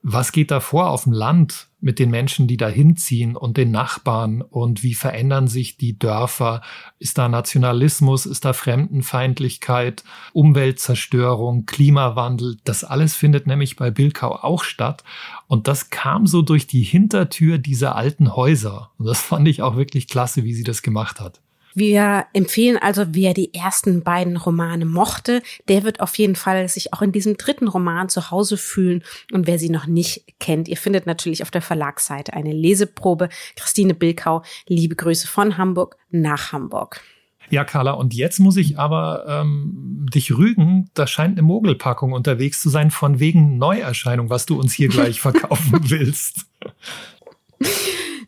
Was 0.03 0.31
geht 0.31 0.49
da 0.49 0.59
vor 0.59 0.89
auf 0.89 1.03
dem 1.03 1.13
Land 1.13 1.67
mit 1.79 1.99
den 1.99 2.09
Menschen, 2.09 2.47
die 2.47 2.57
da 2.57 2.67
hinziehen 2.67 3.35
und 3.35 3.55
den 3.55 3.69
Nachbarn 3.69 4.41
und 4.41 4.81
wie 4.81 4.95
verändern 4.95 5.47
sich 5.47 5.77
die 5.77 5.97
Dörfer? 5.97 6.61
Ist 6.97 7.19
da 7.19 7.29
Nationalismus, 7.29 8.25
ist 8.25 8.43
da 8.43 8.53
Fremdenfeindlichkeit, 8.53 10.03
Umweltzerstörung, 10.33 11.67
Klimawandel? 11.67 12.57
Das 12.63 12.83
alles 12.83 13.15
findet 13.15 13.45
nämlich 13.45 13.75
bei 13.75 13.91
Bilkau 13.91 14.35
auch 14.35 14.63
statt. 14.63 15.03
Und 15.45 15.67
das 15.67 15.91
kam 15.91 16.25
so 16.25 16.41
durch 16.41 16.65
die 16.65 16.81
Hintertür 16.81 17.59
dieser 17.59 17.95
alten 17.95 18.35
Häuser. 18.35 18.89
Und 18.97 19.05
das 19.05 19.21
fand 19.21 19.47
ich 19.47 19.61
auch 19.61 19.75
wirklich 19.75 20.07
klasse, 20.07 20.43
wie 20.43 20.55
sie 20.55 20.63
das 20.63 20.81
gemacht 20.81 21.19
hat. 21.19 21.41
Wir 21.73 22.25
empfehlen 22.33 22.77
also, 22.77 23.05
wer 23.11 23.33
die 23.33 23.53
ersten 23.53 24.03
beiden 24.03 24.37
Romane 24.37 24.85
mochte, 24.85 25.41
der 25.67 25.83
wird 25.83 26.01
auf 26.01 26.15
jeden 26.17 26.35
Fall 26.35 26.67
sich 26.67 26.93
auch 26.93 27.01
in 27.01 27.11
diesem 27.11 27.37
dritten 27.37 27.67
Roman 27.67 28.09
zu 28.09 28.31
Hause 28.31 28.57
fühlen. 28.57 29.03
Und 29.31 29.47
wer 29.47 29.57
sie 29.57 29.69
noch 29.69 29.87
nicht 29.87 30.25
kennt, 30.39 30.67
ihr 30.67 30.77
findet 30.77 31.05
natürlich 31.05 31.43
auf 31.43 31.51
der 31.51 31.61
Verlagsseite 31.61 32.33
eine 32.33 32.51
Leseprobe. 32.51 33.29
Christine 33.55 33.93
Bilkau, 33.93 34.43
liebe 34.67 34.95
Grüße 34.95 35.27
von 35.27 35.57
Hamburg 35.57 35.97
nach 36.09 36.51
Hamburg. 36.51 37.01
Ja, 37.49 37.65
Carla, 37.65 37.91
und 37.91 38.13
jetzt 38.13 38.39
muss 38.39 38.55
ich 38.55 38.79
aber 38.79 39.25
ähm, 39.27 40.05
dich 40.13 40.37
rügen. 40.37 40.89
Da 40.93 41.05
scheint 41.05 41.37
eine 41.37 41.41
Mogelpackung 41.45 42.13
unterwegs 42.13 42.61
zu 42.61 42.69
sein 42.69 42.91
von 42.91 43.19
wegen 43.19 43.57
Neuerscheinung, 43.57 44.29
was 44.29 44.45
du 44.45 44.57
uns 44.57 44.73
hier 44.73 44.87
gleich 44.87 45.19
verkaufen 45.21 45.89
willst. 45.89 46.45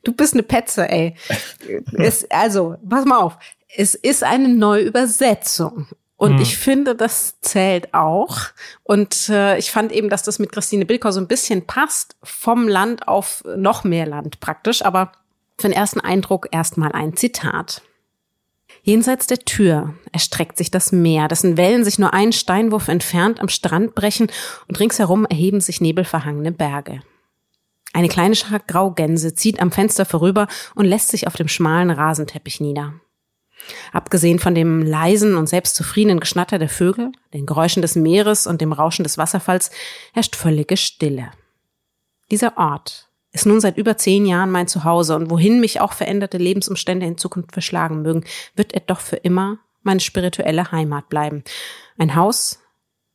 Du 0.04 0.12
bist 0.12 0.34
eine 0.34 0.44
Petze, 0.44 0.90
ey. 0.90 1.16
es, 1.94 2.30
also, 2.30 2.76
pass 2.88 3.06
mal 3.06 3.20
auf. 3.20 3.38
Es 3.76 3.96
ist 3.96 4.24
eine 4.24 4.50
Neuübersetzung. 4.50 5.88
Und 6.18 6.36
hm. 6.36 6.42
ich 6.42 6.58
finde, 6.58 6.96
das 6.96 7.40
zählt 7.42 7.94
auch. 7.94 8.38
Und 8.84 9.30
äh, 9.30 9.58
ich 9.58 9.72
fand 9.72 9.92
eben, 9.92 10.10
dass 10.10 10.24
das 10.24 10.40
mit 10.40 10.52
Christine 10.52 10.86
Bilkau 10.86 11.12
so 11.12 11.20
ein 11.20 11.28
bisschen 11.28 11.66
passt, 11.66 12.16
vom 12.22 12.68
Land 12.68 13.08
auf 13.08 13.44
noch 13.58 13.84
mehr 13.84 14.06
Land 14.06 14.40
praktisch. 14.40 14.86
Aber 14.86 15.12
für 15.58 15.68
den 15.68 15.76
ersten 15.76 16.00
Eindruck 16.00 16.48
erstmal 16.52 16.92
ein 16.92 17.16
Zitat. 17.16 17.82
Jenseits 18.84 19.28
der 19.28 19.40
Tür 19.40 19.94
erstreckt 20.12 20.58
sich 20.58 20.72
das 20.72 20.92
Meer, 20.92 21.28
dessen 21.28 21.58
Wellen 21.58 21.84
sich 21.84 22.00
nur 22.00 22.14
einen 22.14 22.34
Steinwurf 22.34 22.90
entfernt 22.90 23.40
am 23.40 23.48
Strand 23.48 23.96
brechen 23.96 24.28
und 24.68 24.80
ringsherum 24.80 25.26
erheben 25.26 25.62
sich 25.62 25.80
nebelverhangene 25.80 26.52
Berge. 26.52 27.02
Eine 27.94 28.10
kleine 28.10 28.36
Schar 28.36 28.60
Graugänse 28.60 29.36
zieht 29.36 29.62
am 29.62 29.72
Fenster 29.72 30.06
vorüber 30.06 30.48
und 30.76 30.86
lässt 30.86 31.10
sich 31.10 31.28
auf 31.28 31.36
dem 31.36 31.48
schmalen 31.48 31.92
Rasenteppich 31.92 32.60
nieder. 32.60 32.96
Abgesehen 33.92 34.40
von 34.40 34.56
dem 34.56 34.82
leisen 34.82 35.38
und 35.38 35.48
selbstzufriedenen 35.48 36.20
Geschnatter 36.20 36.60
der 36.60 36.70
Vögel, 36.70 37.12
den 37.34 37.46
Geräuschen 37.46 37.82
des 37.82 37.96
Meeres 37.96 38.48
und 38.48 38.60
dem 38.60 38.74
Rauschen 38.74 39.04
des 39.04 39.18
Wasserfalls 39.18 39.72
herrscht 40.14 40.36
völlige 40.36 40.76
Stille. 40.76 41.32
Dieser 42.32 42.58
Ort 42.58 43.10
ist 43.32 43.46
nun 43.46 43.62
seit 43.62 43.78
über 43.78 43.96
zehn 43.96 44.26
Jahren 44.26 44.52
mein 44.52 44.68
Zuhause 44.68 45.16
und 45.16 45.30
wohin 45.30 45.60
mich 45.60 45.80
auch 45.80 45.94
veränderte 45.94 46.38
Lebensumstände 46.38 47.06
in 47.06 47.18
Zukunft 47.18 47.54
verschlagen 47.54 48.02
mögen, 48.02 48.26
wird 48.56 48.74
er 48.74 48.82
doch 48.82 49.00
für 49.00 49.18
immer 49.18 49.60
meine 49.82 50.00
spirituelle 50.00 50.72
Heimat 50.72 51.10
bleiben. 51.10 51.44
Ein 51.98 52.16
Haus, 52.16 52.60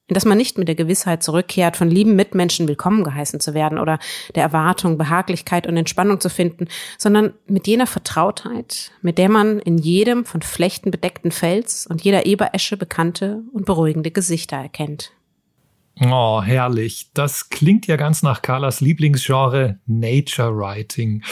in 0.09 0.15
das 0.15 0.25
man 0.25 0.39
nicht 0.39 0.59
mit 0.59 0.69
der 0.69 0.75
Gewissheit 0.75 1.23
zurückkehrt, 1.23 1.77
von 1.77 1.91
lieben 1.91 2.17
Mitmenschen 2.17 2.67
willkommen 2.67 3.05
geheißen 3.05 3.41
zu 3.41 3.55
werden 3.55 3.79
oder 3.79 3.99
der 4.35 4.43
Erwartung, 4.43 4.99
Behaglichkeit 4.99 5.67
und 5.67 5.77
Entspannung 5.77 6.21
zu 6.21 6.31
finden, 6.31 6.67
sondern 6.97 7.35
mit 7.47 7.67
jener 7.67 7.87
Vertrautheit, 7.87 8.91
mit 9.03 9.19
der 9.19 9.29
man 9.29 9.59
in 9.61 9.79
jedem 9.79 10.25
von 10.25 10.43
Flechten 10.43 10.91
bedeckten 10.91 11.31
Fels 11.31 11.87
und 11.87 12.03
jeder 12.03 12.27
Eberesche 12.27 12.77
bekannte 12.77 13.43
und 13.53 13.67
beruhigende 13.67 14.11
Gesichter 14.11 14.57
erkennt. 14.57 15.13
Oh, 16.01 16.43
herrlich. 16.43 17.11
Das 17.13 17.51
klingt 17.51 17.87
ja 17.87 17.97
ganz 17.97 18.23
nach 18.23 18.41
Carlas 18.41 18.81
Lieblingsgenre 18.81 19.79
Nature 19.87 20.57
Writing. 20.57 21.23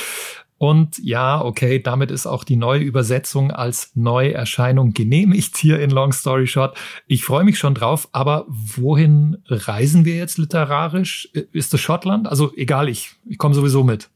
Und 0.59 0.99
ja, 0.99 1.43
okay, 1.43 1.83
damit 1.83 2.11
ist 2.11 2.27
auch 2.27 2.43
die 2.43 2.57
neue 2.57 2.81
Übersetzung 2.81 3.51
als 3.51 3.91
Neuerscheinung 3.95 4.95
genehmigt 4.95 5.57
hier 5.59 5.81
in 5.81 5.91
Long 5.91 6.13
Story 6.13 6.47
Short. 6.47 6.79
Ich 7.07 7.25
freue 7.25 7.45
mich 7.45 7.59
schon 7.59 7.75
drauf, 7.75 8.09
aber 8.13 8.47
wohin 8.49 9.37
reisen 9.47 10.07
wir 10.07 10.17
jetzt 10.17 10.39
literarisch? 10.39 11.29
Ist 11.53 11.75
es 11.75 11.81
Schottland? 11.81 12.27
Also 12.27 12.55
egal, 12.57 12.89
ich, 12.89 13.17
ich 13.27 13.37
komme 13.37 13.55
sowieso 13.55 13.85
mit. 13.85 14.09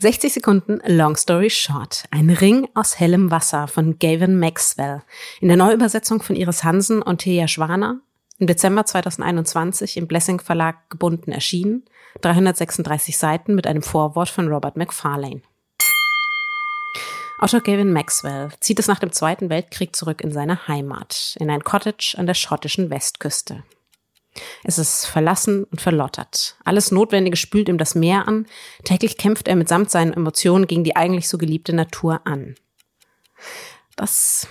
60 0.00 0.32
Sekunden 0.32 0.80
Long 0.86 1.16
Story 1.16 1.50
Short. 1.50 2.04
Ein 2.12 2.30
Ring 2.30 2.68
aus 2.74 3.00
hellem 3.00 3.32
Wasser 3.32 3.66
von 3.66 3.98
Gavin 3.98 4.38
Maxwell. 4.38 5.02
In 5.40 5.48
der 5.48 5.56
Neuübersetzung 5.56 6.22
von 6.22 6.36
Iris 6.36 6.62
Hansen 6.62 7.02
und 7.02 7.22
Thea 7.22 7.48
Schwaner. 7.48 8.00
Im 8.38 8.46
Dezember 8.46 8.84
2021 8.84 9.96
im 9.96 10.06
Blessing 10.06 10.38
Verlag 10.38 10.88
gebunden 10.90 11.32
erschienen. 11.32 11.82
336 12.20 13.18
Seiten 13.18 13.56
mit 13.56 13.66
einem 13.66 13.82
Vorwort 13.82 14.28
von 14.28 14.46
Robert 14.46 14.76
McFarlane. 14.76 15.42
Otto 17.40 17.60
Gavin 17.60 17.92
Maxwell 17.92 18.50
zieht 18.58 18.80
es 18.80 18.88
nach 18.88 18.98
dem 18.98 19.12
Zweiten 19.12 19.48
Weltkrieg 19.48 19.94
zurück 19.94 20.22
in 20.22 20.32
seine 20.32 20.66
Heimat, 20.66 21.36
in 21.38 21.50
ein 21.50 21.62
Cottage 21.62 22.16
an 22.18 22.26
der 22.26 22.34
schottischen 22.34 22.90
Westküste. 22.90 23.62
Es 24.64 24.78
ist 24.78 25.06
verlassen 25.06 25.64
und 25.64 25.80
verlottert. 25.80 26.56
Alles 26.64 26.90
Notwendige 26.90 27.36
spült 27.36 27.68
ihm 27.68 27.78
das 27.78 27.94
Meer 27.94 28.26
an. 28.26 28.46
Täglich 28.84 29.16
kämpft 29.16 29.46
er 29.46 29.56
mitsamt 29.56 29.90
seinen 29.90 30.12
Emotionen 30.12 30.66
gegen 30.66 30.84
die 30.84 30.96
eigentlich 30.96 31.28
so 31.28 31.38
geliebte 31.38 31.72
Natur 31.72 32.20
an. 32.24 32.56
Das 33.94 34.48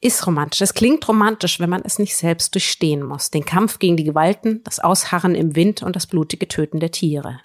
ist 0.00 0.26
romantisch. 0.26 0.60
Es 0.60 0.74
klingt 0.74 1.06
romantisch, 1.08 1.60
wenn 1.60 1.70
man 1.70 1.82
es 1.84 1.98
nicht 1.98 2.16
selbst 2.16 2.54
durchstehen 2.54 3.02
muss. 3.02 3.30
Den 3.30 3.44
Kampf 3.44 3.78
gegen 3.78 3.96
die 3.96 4.04
Gewalten, 4.04 4.62
das 4.64 4.80
Ausharren 4.80 5.34
im 5.34 5.56
Wind 5.56 5.82
und 5.82 5.96
das 5.96 6.06
blutige 6.06 6.48
Töten 6.48 6.80
der 6.80 6.90
Tiere. 6.92 7.40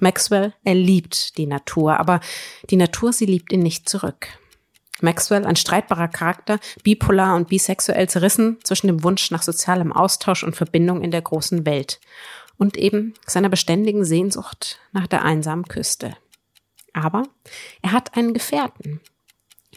Maxwell, 0.00 0.54
er 0.64 0.74
liebt 0.74 1.36
die 1.38 1.46
Natur, 1.46 1.98
aber 1.98 2.20
die 2.70 2.76
Natur, 2.76 3.12
sie 3.12 3.26
liebt 3.26 3.52
ihn 3.52 3.60
nicht 3.60 3.88
zurück. 3.88 4.28
Maxwell, 5.00 5.44
ein 5.44 5.56
streitbarer 5.56 6.08
Charakter, 6.08 6.58
bipolar 6.82 7.36
und 7.36 7.48
bisexuell 7.48 8.08
zerrissen 8.08 8.58
zwischen 8.62 8.86
dem 8.86 9.02
Wunsch 9.02 9.30
nach 9.30 9.42
sozialem 9.42 9.92
Austausch 9.92 10.44
und 10.44 10.56
Verbindung 10.56 11.02
in 11.02 11.10
der 11.10 11.22
großen 11.22 11.66
Welt 11.66 12.00
und 12.56 12.76
eben 12.76 13.14
seiner 13.26 13.48
beständigen 13.48 14.04
Sehnsucht 14.04 14.78
nach 14.92 15.06
der 15.06 15.24
einsamen 15.24 15.66
Küste. 15.66 16.16
Aber 16.92 17.24
er 17.82 17.92
hat 17.92 18.16
einen 18.16 18.34
Gefährten. 18.34 19.00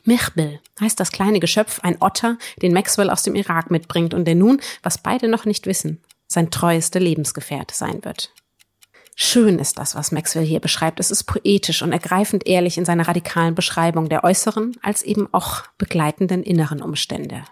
Michbil 0.03 0.61
heißt 0.79 0.99
das 0.99 1.11
kleine 1.11 1.39
Geschöpf, 1.39 1.79
ein 1.81 1.97
Otter, 1.99 2.37
den 2.61 2.73
Maxwell 2.73 3.09
aus 3.09 3.23
dem 3.23 3.35
Irak 3.35 3.71
mitbringt 3.71 4.13
und 4.13 4.25
der 4.25 4.35
nun, 4.35 4.61
was 4.83 4.99
beide 4.99 5.27
noch 5.27 5.45
nicht 5.45 5.65
wissen, 5.65 6.01
sein 6.27 6.51
treueste 6.51 6.99
Lebensgefährte 6.99 7.75
sein 7.75 8.05
wird. 8.05 8.31
Schön 9.19 9.57
ist 9.57 9.79
das, 9.79 9.95
was 9.95 10.11
Maxwell 10.11 10.45
hier 10.45 10.59
beschreibt. 10.59 10.99
Es 10.99 11.09
ist 11.09 11.23
poetisch 11.23 11.81
und 11.81 11.91
ergreifend 11.91 12.45
ehrlich 12.45 12.77
in 12.77 12.85
seiner 12.85 13.07
radikalen 13.07 13.55
Beschreibung 13.55 14.09
der 14.09 14.23
äußeren 14.23 14.73
als 14.83 15.01
eben 15.01 15.27
auch 15.33 15.63
begleitenden 15.79 16.43
inneren 16.43 16.83
Umstände. 16.83 17.43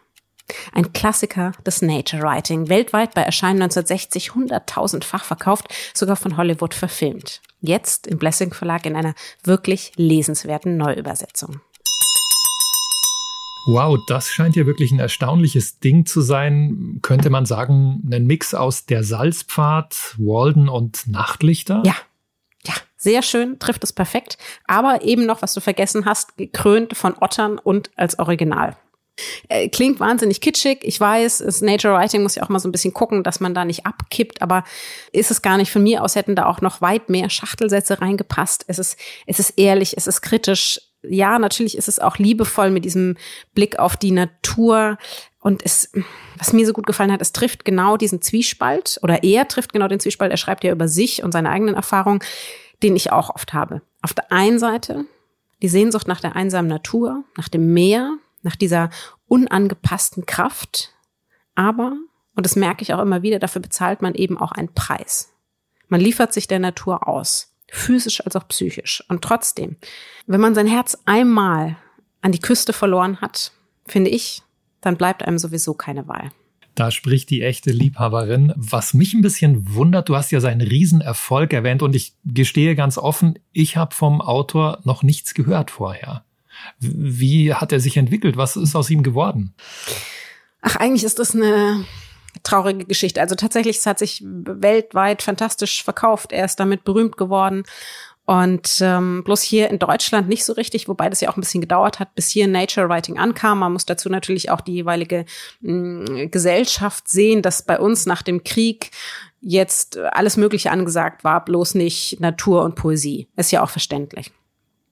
Ein 0.73 0.93
Klassiker 0.93 1.53
des 1.65 1.81
Nature 1.81 2.21
Writing, 2.21 2.69
weltweit 2.69 3.15
bei 3.15 3.23
Erscheinen 3.23 3.63
1960 3.63 4.35
hunderttausendfach 4.35 5.23
verkauft, 5.23 5.73
sogar 5.95 6.17
von 6.17 6.37
Hollywood 6.37 6.75
verfilmt. 6.75 7.41
Jetzt 7.61 8.05
im 8.05 8.19
Blessing 8.19 8.53
Verlag 8.53 8.85
in 8.85 8.95
einer 8.95 9.15
wirklich 9.43 9.91
lesenswerten 9.95 10.77
Neuübersetzung. 10.77 11.61
Wow, 13.67 13.99
das 14.07 14.29
scheint 14.29 14.55
ja 14.55 14.65
wirklich 14.65 14.91
ein 14.91 14.99
erstaunliches 14.99 15.79
Ding 15.79 16.05
zu 16.05 16.21
sein. 16.21 16.99
Könnte 17.01 17.29
man 17.29 17.45
sagen, 17.45 18.01
ein 18.11 18.25
Mix 18.27 18.53
aus 18.53 18.85
der 18.85 19.03
Salzpfad, 19.03 20.15
Walden 20.17 20.69
und 20.69 21.07
Nachtlichter? 21.07 21.81
Ja. 21.85 21.95
Ja, 22.63 22.73
sehr 22.97 23.21
schön, 23.21 23.59
trifft 23.59 23.83
es 23.83 23.93
perfekt. 23.93 24.37
Aber 24.65 25.03
eben 25.03 25.25
noch, 25.25 25.41
was 25.41 25.53
du 25.53 25.61
vergessen 25.61 26.05
hast, 26.05 26.37
gekrönt 26.37 26.97
von 26.97 27.15
Ottern 27.19 27.59
und 27.59 27.91
als 27.95 28.17
Original. 28.17 28.75
Äh, 29.47 29.69
klingt 29.69 29.99
wahnsinnig 29.99 30.41
kitschig. 30.41 30.79
Ich 30.81 30.99
weiß, 30.99 31.39
das 31.39 31.61
Nature 31.61 31.93
Writing 31.93 32.21
muss 32.21 32.35
ja 32.35 32.43
auch 32.43 32.49
mal 32.49 32.59
so 32.59 32.67
ein 32.67 32.71
bisschen 32.71 32.93
gucken, 32.93 33.23
dass 33.23 33.39
man 33.39 33.53
da 33.53 33.63
nicht 33.63 33.85
abkippt, 33.85 34.41
aber 34.41 34.63
ist 35.11 35.31
es 35.31 35.41
gar 35.41 35.57
nicht 35.57 35.71
von 35.71 35.83
mir 35.83 36.03
aus, 36.03 36.15
hätten 36.15 36.35
da 36.35 36.47
auch 36.47 36.61
noch 36.61 36.81
weit 36.81 37.09
mehr 37.09 37.29
Schachtelsätze 37.29 38.01
reingepasst. 38.01 38.65
Es 38.67 38.79
ist, 38.79 38.97
es 39.25 39.39
ist 39.39 39.51
ehrlich, 39.57 39.95
es 39.95 40.07
ist 40.07 40.21
kritisch. 40.21 40.81
Ja, 41.09 41.39
natürlich 41.39 41.77
ist 41.77 41.87
es 41.87 41.99
auch 41.99 42.17
liebevoll 42.17 42.69
mit 42.71 42.85
diesem 42.85 43.17
Blick 43.53 43.79
auf 43.79 43.97
die 43.97 44.11
Natur. 44.11 44.97
Und 45.39 45.63
es, 45.63 45.91
was 46.37 46.53
mir 46.53 46.65
so 46.65 46.73
gut 46.73 46.87
gefallen 46.87 47.11
hat, 47.11 47.21
es 47.21 47.33
trifft 47.33 47.65
genau 47.65 47.97
diesen 47.97 48.21
Zwiespalt 48.21 48.99
oder 49.03 49.23
er 49.23 49.47
trifft 49.47 49.73
genau 49.73 49.87
den 49.87 49.99
Zwiespalt. 49.99 50.31
Er 50.31 50.37
schreibt 50.37 50.63
ja 50.63 50.71
über 50.71 50.87
sich 50.87 51.23
und 51.23 51.31
seine 51.31 51.49
eigenen 51.49 51.75
Erfahrungen, 51.75 52.19
den 52.83 52.95
ich 52.95 53.11
auch 53.11 53.29
oft 53.29 53.53
habe. 53.53 53.81
Auf 54.01 54.13
der 54.13 54.31
einen 54.31 54.59
Seite 54.59 55.05
die 55.61 55.69
Sehnsucht 55.69 56.07
nach 56.07 56.21
der 56.21 56.35
einsamen 56.35 56.69
Natur, 56.69 57.23
nach 57.37 57.49
dem 57.49 57.73
Meer, 57.73 58.17
nach 58.41 58.55
dieser 58.55 58.89
unangepassten 59.27 60.25
Kraft. 60.25 60.93
Aber, 61.55 61.93
und 62.35 62.45
das 62.45 62.55
merke 62.55 62.83
ich 62.83 62.93
auch 62.93 63.01
immer 63.01 63.21
wieder, 63.21 63.39
dafür 63.39 63.61
bezahlt 63.61 64.01
man 64.01 64.13
eben 64.13 64.37
auch 64.37 64.51
einen 64.51 64.73
Preis. 64.73 65.33
Man 65.87 66.01
liefert 66.01 66.33
sich 66.33 66.47
der 66.47 66.59
Natur 66.59 67.07
aus, 67.07 67.54
physisch 67.69 68.25
als 68.25 68.35
auch 68.35 68.47
psychisch. 68.47 69.03
Und 69.07 69.23
trotzdem, 69.23 69.77
wenn 70.27 70.41
man 70.41 70.55
sein 70.55 70.67
Herz 70.67 70.97
einmal 71.05 71.77
an 72.21 72.31
die 72.31 72.39
Küste 72.39 72.73
verloren 72.73 73.21
hat, 73.21 73.51
finde 73.87 74.09
ich, 74.09 74.41
dann 74.81 74.97
bleibt 74.97 75.23
einem 75.23 75.37
sowieso 75.37 75.73
keine 75.73 76.07
Wahl. 76.07 76.31
Da 76.75 76.91
spricht 76.91 77.29
die 77.29 77.41
echte 77.41 77.71
Liebhaberin. 77.71 78.53
Was 78.57 78.93
mich 78.93 79.13
ein 79.13 79.21
bisschen 79.21 79.73
wundert, 79.73 80.09
du 80.09 80.15
hast 80.15 80.31
ja 80.31 80.41
seinen 80.41 80.61
Riesenerfolg 80.61 81.53
erwähnt 81.53 81.81
und 81.81 81.95
ich 81.95 82.13
gestehe 82.25 82.75
ganz 82.75 82.97
offen, 82.97 83.39
ich 83.53 83.77
habe 83.77 83.95
vom 83.95 84.21
Autor 84.21 84.79
noch 84.83 85.01
nichts 85.01 85.33
gehört 85.33 85.71
vorher. 85.71 86.25
Wie 86.79 87.53
hat 87.53 87.71
er 87.71 87.79
sich 87.79 87.95
entwickelt? 87.95 88.35
Was 88.35 88.57
ist 88.57 88.75
aus 88.75 88.89
ihm 88.89 89.03
geworden? 89.03 89.53
Ach, 90.61 90.75
eigentlich 90.75 91.03
ist 91.03 91.19
das 91.19 91.33
eine 91.33 91.85
traurige 92.45 92.85
Geschichte. 92.85 93.21
Also 93.21 93.35
tatsächlich, 93.35 93.77
es 93.77 93.85
hat 93.85 93.99
sich 93.99 94.23
weltweit 94.23 95.21
fantastisch 95.21 95.83
verkauft. 95.83 96.31
Er 96.31 96.45
ist 96.45 96.59
damit 96.59 96.83
berühmt 96.83 97.17
geworden. 97.17 97.63
Und 98.27 98.79
ähm, 98.81 99.23
bloß 99.23 99.41
hier 99.43 99.69
in 99.69 99.77
Deutschland 99.77 100.27
nicht 100.27 100.45
so 100.45 100.53
richtig, 100.53 100.87
wobei 100.87 101.09
das 101.09 101.21
ja 101.21 101.29
auch 101.29 101.37
ein 101.37 101.41
bisschen 101.41 101.61
gedauert 101.61 101.99
hat, 101.99 102.15
bis 102.15 102.29
hier 102.29 102.47
Nature 102.47 102.89
Writing 102.89 103.19
ankam. 103.19 103.59
Man 103.59 103.73
muss 103.73 103.85
dazu 103.85 104.09
natürlich 104.09 104.49
auch 104.49 104.61
die 104.61 104.73
jeweilige 104.73 105.25
mh, 105.61 106.07
hm, 106.07 106.31
Gesellschaft 106.31 107.07
sehen, 107.07 107.43
dass 107.43 107.61
bei 107.61 107.79
uns 107.79 108.07
nach 108.07 108.23
dem 108.23 108.43
Krieg 108.43 108.89
jetzt 109.41 109.99
alles 109.99 110.37
Mögliche 110.37 110.71
angesagt 110.71 111.23
war, 111.23 111.45
bloß 111.45 111.75
nicht 111.75 112.19
Natur 112.19 112.63
und 112.63 112.73
Poesie. 112.73 113.27
Ist 113.35 113.51
ja 113.51 113.61
auch 113.61 113.69
verständlich 113.69 114.31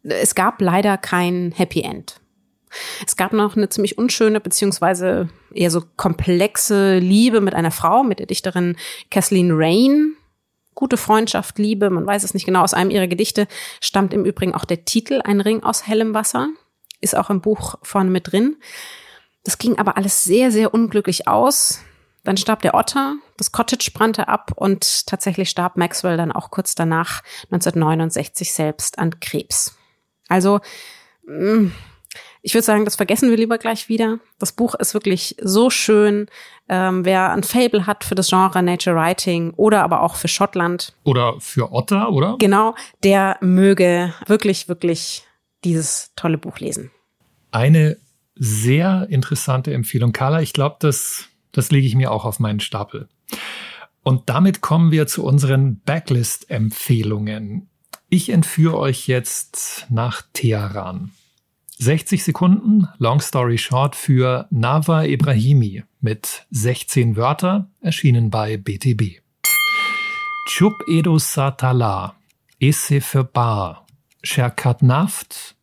es 0.04 0.36
gab 0.36 0.62
leider 0.62 0.98
kein 0.98 1.54
Happy 1.56 1.82
End. 1.82 2.20
Es 3.06 3.16
gab 3.16 3.34
noch 3.34 3.56
eine 3.56 3.70
ziemlich 3.70 3.98
unschöne 3.98 4.40
beziehungsweise 4.40 5.30
eher 5.54 5.72
so 5.72 5.84
komplexe 5.98 6.98
Liebe 6.98 7.42
mit 7.42 7.54
einer 7.54 7.72
Frau, 7.72 8.04
mit 8.04 8.20
der 8.20 8.26
Dichterin 8.26 8.78
Kathleen 9.12 9.52
Rain. 9.52 10.16
Gute 10.76 10.98
Freundschaft, 10.98 11.60
Liebe, 11.60 11.90
man 11.90 12.06
weiß 12.06 12.24
es 12.24 12.34
nicht 12.34 12.46
genau. 12.46 12.64
Aus 12.64 12.74
einem 12.74 12.90
ihrer 12.90 13.08
Gedichte 13.08 13.48
stammt 13.80 14.14
im 14.14 14.26
Übrigen 14.26 14.56
auch 14.56 14.66
der 14.66 14.86
Titel 14.86 15.22
Ein 15.24 15.40
Ring 15.40 15.64
aus 15.64 15.88
hellem 15.88 16.14
Wasser. 16.14 16.50
Ist 17.00 17.16
auch 17.16 17.30
im 17.30 17.42
Buch 17.42 17.76
vorne 17.84 18.10
mit 18.10 18.32
drin. 18.32 18.58
Das 19.44 19.58
ging 19.58 19.78
aber 19.78 19.98
alles 19.98 20.24
sehr, 20.24 20.52
sehr 20.52 20.74
unglücklich 20.74 21.28
aus. 21.28 21.82
Dann 22.24 22.38
starb 22.38 22.62
der 22.62 22.74
Otter, 22.74 23.18
das 23.36 23.52
Cottage 23.52 23.92
brannte 23.94 24.30
ab 24.30 24.54
und 24.56 25.08
tatsächlich 25.08 25.50
starb 25.50 25.76
Maxwell 25.76 26.16
dann 26.16 26.32
auch 26.32 26.52
kurz 26.52 26.74
danach 26.74 27.22
1969 27.52 28.54
selbst 28.54 28.98
an 28.98 29.20
Krebs. 29.20 29.76
Also, 30.30 30.62
mm, 31.28 31.68
ich 32.46 32.54
würde 32.54 32.66
sagen, 32.66 32.84
das 32.84 32.98
vergessen 32.98 33.30
wir 33.30 33.38
lieber 33.38 33.58
gleich 33.58 33.88
wieder. 33.88 34.20
Das 34.38 34.52
Buch 34.52 34.76
ist 34.76 34.94
wirklich 34.94 35.38
so 35.42 35.70
schön. 35.70 36.28
Ähm, 36.68 37.06
wer 37.06 37.32
ein 37.32 37.44
Fable 37.44 37.88
hat 37.88 38.04
für 38.04 38.16
das 38.16 38.30
Genre 38.30 38.62
Nature 38.62 38.98
Writing 38.98 39.54
oder 39.56 39.82
aber 39.82 40.02
auch 40.02 40.16
für 40.16 40.28
Schottland. 40.28 40.94
Oder 41.06 41.36
für 41.40 41.72
Otter, 41.72 42.12
oder? 42.12 42.36
Genau, 42.40 42.76
der 43.02 43.38
möge 43.40 44.14
wirklich, 44.28 44.68
wirklich 44.68 45.24
dieses 45.64 46.12
tolle 46.18 46.38
Buch 46.38 46.60
lesen. 46.60 46.92
Eine 47.52 47.98
sehr 48.36 49.08
interessante 49.10 49.74
Empfehlung. 49.74 50.12
Carla, 50.12 50.42
ich 50.42 50.52
glaube, 50.52 50.76
das, 50.80 51.30
das 51.54 51.72
lege 51.72 51.88
ich 51.88 51.96
mir 51.96 52.12
auch 52.12 52.26
auf 52.26 52.40
meinen 52.40 52.60
Stapel. 52.60 53.08
Und 54.04 54.30
damit 54.30 54.60
kommen 54.60 54.92
wir 54.92 55.08
zu 55.08 55.24
unseren 55.24 55.80
Backlist-Empfehlungen. 55.86 57.70
Ich 58.10 58.30
entführe 58.30 58.78
euch 58.78 59.08
jetzt 59.08 59.88
nach 59.90 60.24
Teheran. 60.34 61.12
60 61.80 62.24
Sekunden, 62.24 62.88
Long 62.98 63.20
Story 63.20 63.58
Short 63.58 63.96
für 63.96 64.48
Nava 64.50 65.04
Ibrahimi 65.04 65.84
mit 66.02 66.46
16 66.52 67.16
Wörter, 67.16 67.70
erschienen 67.82 68.30
bei 68.30 68.58
BTB. 68.58 69.22
Chup 70.48 70.74
Edo 70.88 71.18
Satala, 71.18 72.16
Esse 72.60 73.02
für 73.02 73.24
Bar, 73.24 73.86
Sherkat 74.24 74.84
Naft, 74.84 75.56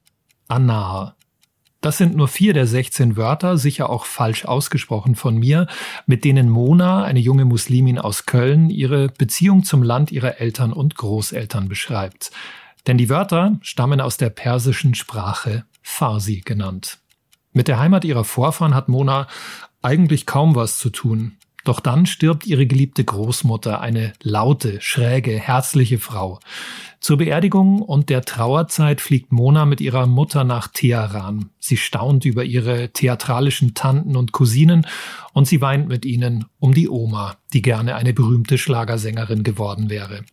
Anar, 0.48 1.16
das 1.80 1.96
sind 1.96 2.14
nur 2.14 2.28
vier 2.28 2.52
der 2.52 2.66
16 2.66 3.16
Wörter, 3.16 3.56
sicher 3.56 3.88
auch 3.88 4.04
falsch 4.04 4.44
ausgesprochen 4.44 5.14
von 5.14 5.38
mir, 5.38 5.66
mit 6.04 6.24
denen 6.24 6.50
Mona, 6.50 7.04
eine 7.04 7.20
junge 7.20 7.46
Muslimin 7.46 7.98
aus 7.98 8.26
Köln, 8.26 8.68
ihre 8.68 9.08
Beziehung 9.08 9.64
zum 9.64 9.82
Land 9.82 10.12
ihrer 10.12 10.40
Eltern 10.40 10.74
und 10.74 10.94
Großeltern 10.94 11.68
beschreibt. 11.68 12.32
Denn 12.86 12.98
die 12.98 13.08
Wörter 13.08 13.58
stammen 13.62 14.00
aus 14.02 14.18
der 14.18 14.28
persischen 14.28 14.94
Sprache 14.94 15.64
Farsi 15.90 16.40
genannt. 16.44 16.98
Mit 17.52 17.68
der 17.68 17.78
Heimat 17.78 18.04
ihrer 18.04 18.24
Vorfahren 18.24 18.74
hat 18.74 18.88
Mona 18.88 19.26
eigentlich 19.82 20.24
kaum 20.24 20.54
was 20.54 20.78
zu 20.78 20.90
tun. 20.90 21.36
Doch 21.64 21.80
dann 21.80 22.06
stirbt 22.06 22.46
ihre 22.46 22.66
geliebte 22.66 23.04
Großmutter, 23.04 23.80
eine 23.82 24.14
laute, 24.22 24.80
schräge, 24.80 25.38
herzliche 25.38 25.98
Frau. 25.98 26.40
Zur 27.00 27.18
Beerdigung 27.18 27.82
und 27.82 28.08
der 28.08 28.22
Trauerzeit 28.22 29.02
fliegt 29.02 29.30
Mona 29.30 29.66
mit 29.66 29.82
ihrer 29.82 30.06
Mutter 30.06 30.44
nach 30.44 30.68
Teheran. 30.68 31.50
Sie 31.58 31.76
staunt 31.76 32.24
über 32.24 32.44
ihre 32.44 32.92
theatralischen 32.92 33.74
Tanten 33.74 34.16
und 34.16 34.32
Cousinen 34.32 34.86
und 35.34 35.48
sie 35.48 35.60
weint 35.60 35.88
mit 35.88 36.06
ihnen 36.06 36.46
um 36.60 36.72
die 36.72 36.88
Oma, 36.88 37.36
die 37.52 37.62
gerne 37.62 37.94
eine 37.96 38.14
berühmte 38.14 38.56
Schlagersängerin 38.56 39.42
geworden 39.42 39.90
wäre. 39.90 40.24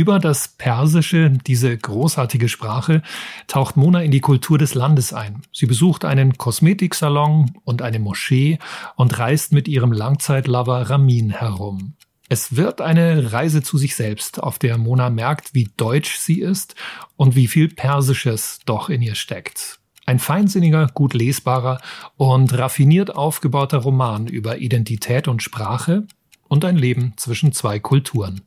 Über 0.00 0.18
das 0.18 0.48
Persische, 0.48 1.28
diese 1.28 1.76
großartige 1.76 2.48
Sprache, 2.48 3.02
taucht 3.48 3.76
Mona 3.76 4.02
in 4.02 4.10
die 4.10 4.22
Kultur 4.22 4.56
des 4.56 4.72
Landes 4.72 5.12
ein. 5.12 5.42
Sie 5.52 5.66
besucht 5.66 6.06
einen 6.06 6.38
Kosmetiksalon 6.38 7.52
und 7.64 7.82
eine 7.82 7.98
Moschee 7.98 8.58
und 8.96 9.18
reist 9.18 9.52
mit 9.52 9.68
ihrem 9.68 9.92
Langzeitlover 9.92 10.88
Ramin 10.88 11.28
herum. 11.28 11.96
Es 12.30 12.56
wird 12.56 12.80
eine 12.80 13.34
Reise 13.34 13.62
zu 13.62 13.76
sich 13.76 13.94
selbst, 13.94 14.42
auf 14.42 14.58
der 14.58 14.78
Mona 14.78 15.10
merkt, 15.10 15.52
wie 15.52 15.68
deutsch 15.76 16.16
sie 16.16 16.40
ist 16.40 16.76
und 17.16 17.36
wie 17.36 17.46
viel 17.46 17.68
Persisches 17.68 18.60
doch 18.64 18.88
in 18.88 19.02
ihr 19.02 19.16
steckt. 19.16 19.80
Ein 20.06 20.18
feinsinniger, 20.18 20.86
gut 20.94 21.12
lesbarer 21.12 21.78
und 22.16 22.56
raffiniert 22.56 23.14
aufgebauter 23.14 23.76
Roman 23.76 24.28
über 24.28 24.56
Identität 24.60 25.28
und 25.28 25.42
Sprache 25.42 26.06
und 26.48 26.64
ein 26.64 26.78
Leben 26.78 27.12
zwischen 27.18 27.52
zwei 27.52 27.78
Kulturen. 27.78 28.40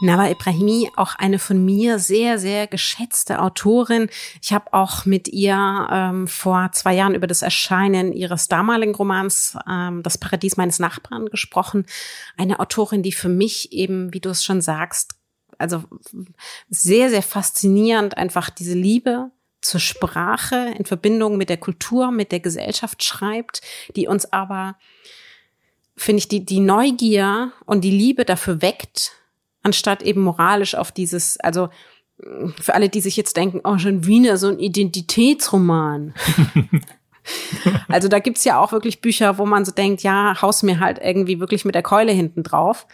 Nawa 0.00 0.28
Ibrahimi, 0.28 0.90
auch 0.96 1.14
eine 1.16 1.38
von 1.38 1.64
mir 1.64 1.98
sehr, 1.98 2.38
sehr 2.38 2.66
geschätzte 2.66 3.40
Autorin. 3.40 4.08
Ich 4.42 4.52
habe 4.52 4.72
auch 4.72 5.04
mit 5.04 5.28
ihr 5.28 5.88
ähm, 5.90 6.26
vor 6.28 6.70
zwei 6.72 6.94
Jahren 6.94 7.14
über 7.14 7.26
das 7.26 7.42
Erscheinen 7.42 8.12
ihres 8.12 8.48
damaligen 8.48 8.94
Romans 8.94 9.56
ähm, 9.68 10.02
Das 10.02 10.18
Paradies 10.18 10.56
meines 10.56 10.78
Nachbarn 10.78 11.26
gesprochen. 11.26 11.86
Eine 12.36 12.60
Autorin, 12.60 13.02
die 13.02 13.12
für 13.12 13.28
mich 13.28 13.72
eben, 13.72 14.12
wie 14.12 14.20
du 14.20 14.30
es 14.30 14.44
schon 14.44 14.60
sagst, 14.60 15.14
also 15.58 15.84
sehr, 16.68 17.10
sehr 17.10 17.22
faszinierend 17.22 18.16
einfach 18.16 18.50
diese 18.50 18.74
Liebe 18.74 19.30
zur 19.60 19.80
Sprache 19.80 20.74
in 20.76 20.84
Verbindung 20.84 21.36
mit 21.36 21.48
der 21.48 21.56
Kultur, 21.56 22.10
mit 22.10 22.32
der 22.32 22.40
Gesellschaft 22.40 23.02
schreibt, 23.02 23.62
die 23.96 24.06
uns 24.06 24.30
aber, 24.32 24.76
finde 25.96 26.18
ich, 26.18 26.28
die, 26.28 26.44
die 26.44 26.60
Neugier 26.60 27.52
und 27.64 27.82
die 27.82 27.90
Liebe 27.90 28.24
dafür 28.24 28.60
weckt, 28.60 29.12
anstatt 29.64 30.02
eben 30.02 30.22
moralisch 30.22 30.76
auf 30.76 30.92
dieses, 30.92 31.38
also 31.40 31.68
für 32.60 32.74
alle, 32.74 32.88
die 32.88 33.00
sich 33.00 33.16
jetzt 33.16 33.36
denken, 33.36 33.60
oh, 33.64 33.78
schon 33.78 34.06
Wiener, 34.06 34.36
so 34.36 34.48
ein 34.48 34.58
Identitätsroman. 34.58 36.14
also 37.88 38.08
da 38.08 38.20
gibt's 38.20 38.44
ja 38.44 38.60
auch 38.60 38.72
wirklich 38.72 39.00
Bücher, 39.00 39.38
wo 39.38 39.46
man 39.46 39.64
so 39.64 39.72
denkt, 39.72 40.02
ja, 40.02 40.40
haus 40.40 40.62
mir 40.62 40.78
halt 40.78 41.00
irgendwie 41.02 41.40
wirklich 41.40 41.64
mit 41.64 41.74
der 41.74 41.82
Keule 41.82 42.12
hinten 42.12 42.42
drauf. 42.42 42.86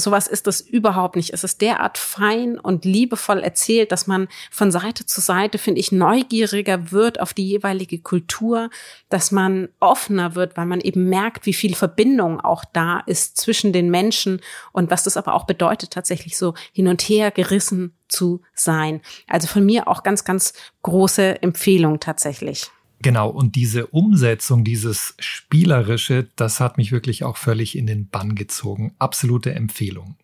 Sowas 0.00 0.26
ist 0.26 0.46
es 0.46 0.60
überhaupt 0.60 1.16
nicht. 1.16 1.32
Es 1.32 1.44
ist 1.44 1.60
derart 1.60 1.98
fein 1.98 2.58
und 2.58 2.84
liebevoll 2.84 3.40
erzählt, 3.40 3.92
dass 3.92 4.06
man 4.06 4.28
von 4.50 4.70
Seite 4.70 5.06
zu 5.06 5.20
Seite, 5.20 5.58
finde 5.58 5.80
ich, 5.80 5.92
neugieriger 5.92 6.90
wird 6.90 7.20
auf 7.20 7.34
die 7.34 7.46
jeweilige 7.46 7.98
Kultur, 8.00 8.70
dass 9.08 9.30
man 9.30 9.68
offener 9.78 10.34
wird, 10.34 10.56
weil 10.56 10.66
man 10.66 10.80
eben 10.80 11.08
merkt, 11.08 11.46
wie 11.46 11.54
viel 11.54 11.74
Verbindung 11.74 12.40
auch 12.40 12.64
da 12.72 13.00
ist 13.06 13.36
zwischen 13.36 13.72
den 13.72 13.90
Menschen 13.90 14.40
und 14.72 14.90
was 14.90 15.04
das 15.04 15.16
aber 15.16 15.34
auch 15.34 15.46
bedeutet, 15.46 15.90
tatsächlich 15.90 16.36
so 16.36 16.54
hin 16.72 16.88
und 16.88 17.02
her 17.02 17.30
gerissen 17.30 17.94
zu 18.08 18.42
sein. 18.54 19.00
Also 19.28 19.46
von 19.46 19.64
mir 19.64 19.88
auch 19.88 20.02
ganz, 20.02 20.24
ganz 20.24 20.52
große 20.82 21.42
Empfehlung 21.42 22.00
tatsächlich. 22.00 22.70
Genau, 23.02 23.30
und 23.30 23.56
diese 23.56 23.86
Umsetzung, 23.86 24.62
dieses 24.62 25.14
Spielerische, 25.18 26.28
das 26.36 26.60
hat 26.60 26.76
mich 26.76 26.92
wirklich 26.92 27.24
auch 27.24 27.38
völlig 27.38 27.76
in 27.76 27.86
den 27.86 28.08
Bann 28.08 28.34
gezogen. 28.34 28.92
Absolute 28.98 29.54
Empfehlung. 29.54 30.16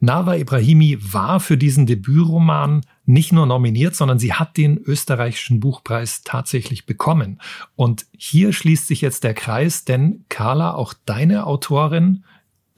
Nava 0.00 0.36
Ibrahimi 0.36 0.98
war 1.00 1.40
für 1.40 1.56
diesen 1.56 1.86
Debütroman 1.86 2.82
nicht 3.04 3.32
nur 3.32 3.46
nominiert, 3.46 3.96
sondern 3.96 4.18
sie 4.18 4.32
hat 4.32 4.56
den 4.56 4.78
österreichischen 4.78 5.60
Buchpreis 5.60 6.22
tatsächlich 6.22 6.86
bekommen. 6.86 7.40
Und 7.74 8.06
hier 8.16 8.52
schließt 8.52 8.86
sich 8.86 9.00
jetzt 9.00 9.24
der 9.24 9.34
Kreis, 9.34 9.84
denn 9.84 10.24
Carla, 10.28 10.74
auch 10.74 10.94
deine 11.04 11.46
Autorin, 11.46 12.22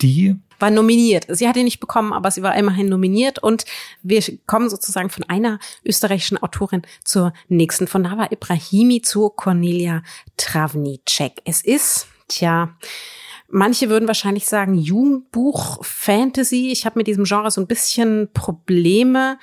die 0.00 0.36
war 0.60 0.70
nominiert. 0.70 1.26
Sie 1.28 1.48
hat 1.48 1.56
ihn 1.56 1.64
nicht 1.64 1.80
bekommen, 1.80 2.12
aber 2.12 2.30
sie 2.30 2.42
war 2.42 2.56
immerhin 2.56 2.88
nominiert 2.88 3.38
und 3.38 3.64
wir 4.02 4.22
kommen 4.46 4.70
sozusagen 4.70 5.10
von 5.10 5.24
einer 5.24 5.58
österreichischen 5.84 6.38
Autorin 6.38 6.82
zur 7.04 7.32
nächsten, 7.48 7.86
von 7.86 8.02
Nava 8.02 8.28
Ibrahimi 8.30 9.02
zu 9.02 9.30
Cornelia 9.30 10.02
Travnicek. 10.36 11.42
Es 11.44 11.62
ist, 11.62 12.06
tja, 12.28 12.76
Manche 13.52 13.88
würden 13.88 14.06
wahrscheinlich 14.06 14.46
sagen 14.46 14.74
Jugendbuch, 14.74 15.84
Fantasy. 15.84 16.70
Ich 16.70 16.86
habe 16.86 17.00
mit 17.00 17.08
diesem 17.08 17.24
Genre 17.24 17.50
so 17.50 17.60
ein 17.60 17.66
bisschen 17.66 18.28
Probleme. 18.32 19.38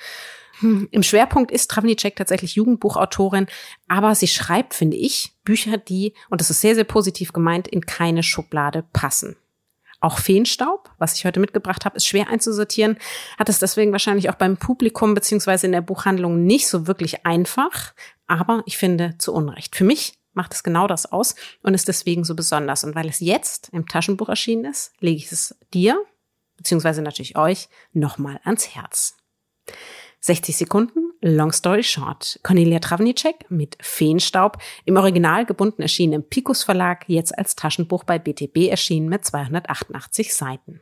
Hm, 0.60 0.88
Im 0.90 1.02
Schwerpunkt 1.02 1.50
ist 1.50 1.70
Travnicek 1.70 2.16
tatsächlich 2.16 2.54
Jugendbuchautorin, 2.54 3.46
aber 3.86 4.14
sie 4.14 4.26
schreibt, 4.26 4.74
finde 4.74 4.96
ich, 4.96 5.34
Bücher, 5.44 5.76
die, 5.76 6.14
und 6.30 6.40
das 6.40 6.50
ist 6.50 6.60
sehr, 6.62 6.74
sehr 6.74 6.84
positiv 6.84 7.32
gemeint, 7.32 7.68
in 7.68 7.82
keine 7.82 8.22
Schublade 8.22 8.84
passen. 8.92 9.36
Auch 10.00 10.18
Feenstaub, 10.18 10.90
was 10.98 11.14
ich 11.14 11.24
heute 11.24 11.40
mitgebracht 11.40 11.84
habe, 11.84 11.96
ist 11.96 12.06
schwer 12.06 12.28
einzusortieren, 12.28 12.98
hat 13.36 13.48
es 13.48 13.58
deswegen 13.58 13.92
wahrscheinlich 13.92 14.30
auch 14.30 14.36
beim 14.36 14.56
Publikum 14.56 15.14
beziehungsweise 15.14 15.66
in 15.66 15.72
der 15.72 15.80
Buchhandlung 15.80 16.44
nicht 16.44 16.68
so 16.68 16.86
wirklich 16.86 17.26
einfach, 17.26 17.94
aber 18.26 18.62
ich 18.66 18.78
finde 18.78 19.16
zu 19.18 19.32
Unrecht. 19.32 19.74
Für 19.74 19.84
mich 19.84 20.18
macht 20.34 20.54
es 20.54 20.62
genau 20.62 20.86
das 20.86 21.10
aus 21.10 21.34
und 21.62 21.74
ist 21.74 21.88
deswegen 21.88 22.24
so 22.24 22.34
besonders. 22.36 22.84
Und 22.84 22.94
weil 22.94 23.08
es 23.08 23.20
jetzt 23.20 23.70
im 23.72 23.88
Taschenbuch 23.88 24.28
erschienen 24.28 24.66
ist, 24.66 24.92
lege 25.00 25.16
ich 25.16 25.32
es 25.32 25.56
dir, 25.74 26.00
beziehungsweise 26.56 27.02
natürlich 27.02 27.36
euch, 27.36 27.68
nochmal 27.92 28.40
ans 28.44 28.74
Herz. 28.74 29.16
60 30.20 30.56
Sekunden, 30.56 31.07
Long 31.20 31.52
Story 31.52 31.82
Short. 31.82 32.38
Cornelia 32.42 32.78
Travnicek 32.78 33.50
mit 33.50 33.76
Feenstaub, 33.80 34.58
im 34.84 34.96
Original 34.96 35.46
gebunden 35.46 35.82
erschienen 35.82 36.12
im 36.12 36.22
Picus 36.22 36.62
Verlag, 36.62 37.04
jetzt 37.08 37.36
als 37.36 37.56
Taschenbuch 37.56 38.04
bei 38.04 38.18
BTB 38.18 38.68
erschienen 38.68 39.08
mit 39.08 39.24
288 39.24 40.34
Seiten. 40.34 40.80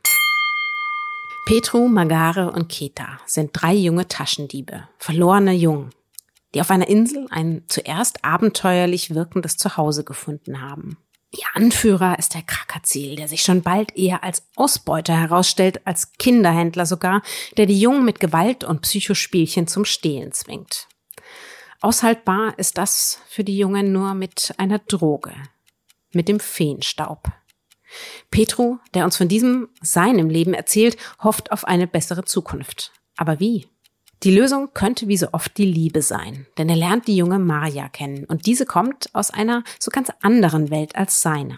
Petru, 1.47 1.87
Magare 1.87 2.51
und 2.51 2.69
Keta 2.69 3.19
sind 3.25 3.51
drei 3.53 3.73
junge 3.73 4.07
Taschendiebe, 4.07 4.87
verlorene 4.97 5.53
Jungen, 5.53 5.91
die 6.53 6.61
auf 6.61 6.69
einer 6.69 6.87
Insel 6.87 7.25
ein 7.29 7.63
zuerst 7.67 8.23
abenteuerlich 8.23 9.15
wirkendes 9.15 9.57
Zuhause 9.57 10.03
gefunden 10.03 10.61
haben. 10.61 10.97
Ihr 11.31 11.45
Anführer 11.53 12.17
ist 12.17 12.33
der 12.35 12.41
Krakazil, 12.41 13.17
der 13.17 13.27
sich 13.27 13.41
schon 13.41 13.61
bald 13.61 13.95
eher 13.97 14.23
als 14.23 14.47
Ausbeuter 14.55 15.15
herausstellt, 15.15 15.85
als 15.85 16.13
Kinderhändler 16.13 16.85
sogar, 16.85 17.21
der 17.57 17.65
die 17.65 17.79
Jungen 17.79 18.05
mit 18.05 18.19
Gewalt 18.19 18.63
und 18.63 18.81
Psychospielchen 18.81 19.67
zum 19.67 19.83
Stehlen 19.83 20.31
zwingt. 20.31 20.87
Aushaltbar 21.81 22.57
ist 22.57 22.77
das 22.77 23.19
für 23.27 23.43
die 23.43 23.57
Jungen 23.57 23.91
nur 23.91 24.13
mit 24.13 24.53
einer 24.57 24.79
Droge, 24.79 25.33
mit 26.11 26.27
dem 26.29 26.39
Feenstaub. 26.39 27.29
Petru, 28.31 28.77
der 28.93 29.05
uns 29.05 29.17
von 29.17 29.27
diesem 29.27 29.69
seinem 29.81 30.29
Leben 30.29 30.53
erzählt, 30.53 30.97
hofft 31.21 31.51
auf 31.51 31.65
eine 31.65 31.87
bessere 31.87 32.23
Zukunft. 32.25 32.91
Aber 33.15 33.39
wie? 33.39 33.67
Die 34.23 34.35
Lösung 34.35 34.73
könnte 34.73 35.07
wie 35.07 35.17
so 35.17 35.27
oft 35.31 35.57
die 35.57 35.65
Liebe 35.65 36.01
sein, 36.01 36.47
denn 36.57 36.69
er 36.69 36.75
lernt 36.75 37.07
die 37.07 37.15
junge 37.15 37.37
Maria 37.37 37.87
kennen 37.87 38.25
und 38.25 38.47
diese 38.47 38.65
kommt 38.65 39.13
aus 39.13 39.29
einer 39.29 39.63
so 39.79 39.91
ganz 39.91 40.09
anderen 40.21 40.71
Welt 40.71 40.95
als 40.95 41.21
seine. 41.21 41.57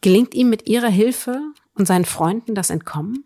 Gelingt 0.00 0.34
ihm 0.34 0.50
mit 0.50 0.68
ihrer 0.68 0.88
Hilfe 0.88 1.40
und 1.74 1.86
seinen 1.86 2.04
Freunden 2.04 2.54
das 2.54 2.70
Entkommen? 2.70 3.24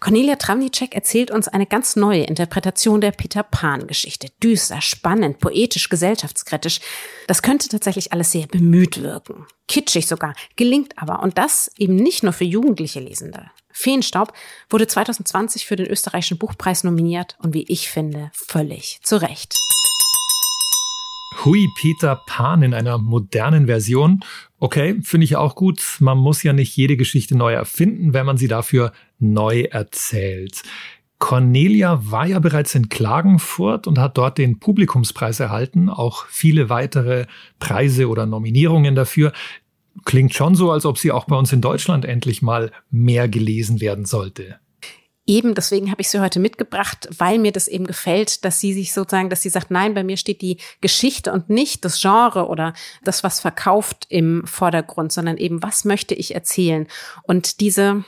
Cornelia 0.00 0.36
Travnicek 0.36 0.94
erzählt 0.94 1.30
uns 1.30 1.48
eine 1.48 1.66
ganz 1.66 1.96
neue 1.96 2.24
Interpretation 2.24 3.00
der 3.00 3.12
Peter 3.12 3.42
Pan-Geschichte. 3.42 4.28
Düster, 4.42 4.80
spannend, 4.80 5.38
poetisch, 5.38 5.88
gesellschaftskritisch. 5.88 6.80
Das 7.26 7.42
könnte 7.42 7.68
tatsächlich 7.68 8.12
alles 8.12 8.32
sehr 8.32 8.46
bemüht 8.46 9.02
wirken. 9.02 9.46
Kitschig 9.68 10.06
sogar, 10.06 10.34
gelingt 10.56 10.96
aber. 10.96 11.22
Und 11.22 11.38
das 11.38 11.70
eben 11.78 11.96
nicht 11.96 12.22
nur 12.22 12.32
für 12.32 12.44
jugendliche 12.44 13.00
Lesende. 13.00 13.50
Feenstaub 13.72 14.32
wurde 14.70 14.86
2020 14.86 15.66
für 15.66 15.76
den 15.76 15.86
österreichischen 15.86 16.38
Buchpreis 16.38 16.84
nominiert 16.84 17.36
und 17.42 17.54
wie 17.54 17.64
ich 17.68 17.88
finde, 17.88 18.30
völlig 18.32 19.00
zu 19.02 19.20
Recht. 19.20 19.58
Hui 21.44 21.68
Peter 21.74 22.22
Pan 22.26 22.62
in 22.62 22.72
einer 22.72 22.96
modernen 22.96 23.66
Version. 23.66 24.20
Okay, 24.58 25.00
finde 25.02 25.24
ich 25.24 25.36
auch 25.36 25.56
gut. 25.56 25.96
Man 25.98 26.16
muss 26.16 26.42
ja 26.42 26.52
nicht 26.52 26.74
jede 26.76 26.96
Geschichte 26.96 27.36
neu 27.36 27.52
erfinden, 27.52 28.14
wenn 28.14 28.24
man 28.24 28.38
sie 28.38 28.48
dafür 28.48 28.92
neu 29.18 29.62
erzählt. 29.62 30.62
Cornelia 31.18 32.00
war 32.10 32.26
ja 32.26 32.38
bereits 32.38 32.74
in 32.74 32.88
Klagenfurt 32.88 33.86
und 33.86 33.98
hat 33.98 34.18
dort 34.18 34.36
den 34.36 34.58
Publikumspreis 34.58 35.40
erhalten, 35.40 35.88
auch 35.88 36.26
viele 36.26 36.68
weitere 36.68 37.26
Preise 37.58 38.08
oder 38.08 38.26
Nominierungen 38.26 38.94
dafür 38.94 39.32
klingt 40.04 40.34
schon 40.34 40.54
so, 40.54 40.70
als 40.70 40.86
ob 40.86 40.98
sie 40.98 41.12
auch 41.12 41.24
bei 41.24 41.36
uns 41.36 41.52
in 41.52 41.60
Deutschland 41.60 42.04
endlich 42.04 42.42
mal 42.42 42.72
mehr 42.90 43.28
gelesen 43.28 43.80
werden 43.80 44.04
sollte. 44.04 44.58
Eben, 45.26 45.54
deswegen 45.54 45.90
habe 45.90 46.02
ich 46.02 46.10
sie 46.10 46.20
heute 46.20 46.38
mitgebracht, 46.38 47.08
weil 47.16 47.38
mir 47.38 47.52
das 47.52 47.66
eben 47.66 47.86
gefällt, 47.86 48.44
dass 48.44 48.60
sie 48.60 48.74
sich 48.74 48.92
sozusagen, 48.92 49.30
dass 49.30 49.40
sie 49.40 49.48
sagt, 49.48 49.70
nein, 49.70 49.94
bei 49.94 50.04
mir 50.04 50.18
steht 50.18 50.42
die 50.42 50.58
Geschichte 50.82 51.32
und 51.32 51.48
nicht 51.48 51.84
das 51.86 51.98
Genre 51.98 52.46
oder 52.46 52.74
das, 53.04 53.24
was 53.24 53.40
verkauft 53.40 54.04
im 54.10 54.46
Vordergrund, 54.46 55.12
sondern 55.12 55.38
eben, 55.38 55.62
was 55.62 55.86
möchte 55.86 56.14
ich 56.14 56.34
erzählen? 56.34 56.86
Und 57.22 57.60
diese, 57.60 58.04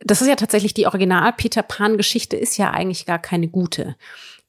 das 0.00 0.22
ist 0.22 0.28
ja 0.28 0.36
tatsächlich 0.36 0.74
die 0.74 0.86
Original 0.86 1.32
Peter 1.32 1.62
Pan 1.62 1.96
Geschichte 1.96 2.36
ist 2.36 2.56
ja 2.56 2.70
eigentlich 2.70 3.06
gar 3.06 3.18
keine 3.18 3.48
gute 3.48 3.96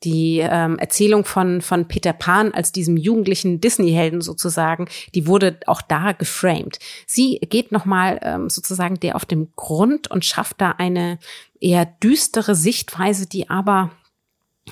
die 0.04 0.40
ähm, 0.40 0.78
Erzählung 0.78 1.26
von, 1.26 1.62
von 1.62 1.88
Peter 1.88 2.14
Pan 2.14 2.54
als 2.54 2.72
diesem 2.72 2.98
jugendlichen 2.98 3.62
Disney-Helden 3.62 4.22
sozusagen, 4.22 4.88
die 5.16 5.26
wurde 5.26 5.60
auch 5.66 5.82
da 5.82 6.12
geframed. 6.12 6.80
Sie 7.08 7.40
geht 7.40 7.72
nochmal 7.72 8.20
ähm, 8.22 8.50
sozusagen 8.50 9.00
der 9.00 9.16
auf 9.16 9.26
dem 9.26 9.54
Grund 9.56 10.10
und 10.12 10.26
schafft 10.26 10.62
da 10.62 10.72
eine 10.72 11.18
eher 11.60 11.86
düstere 11.86 12.56
Sichtweise, 12.56 13.28
die 13.28 13.50
aber 13.50 13.92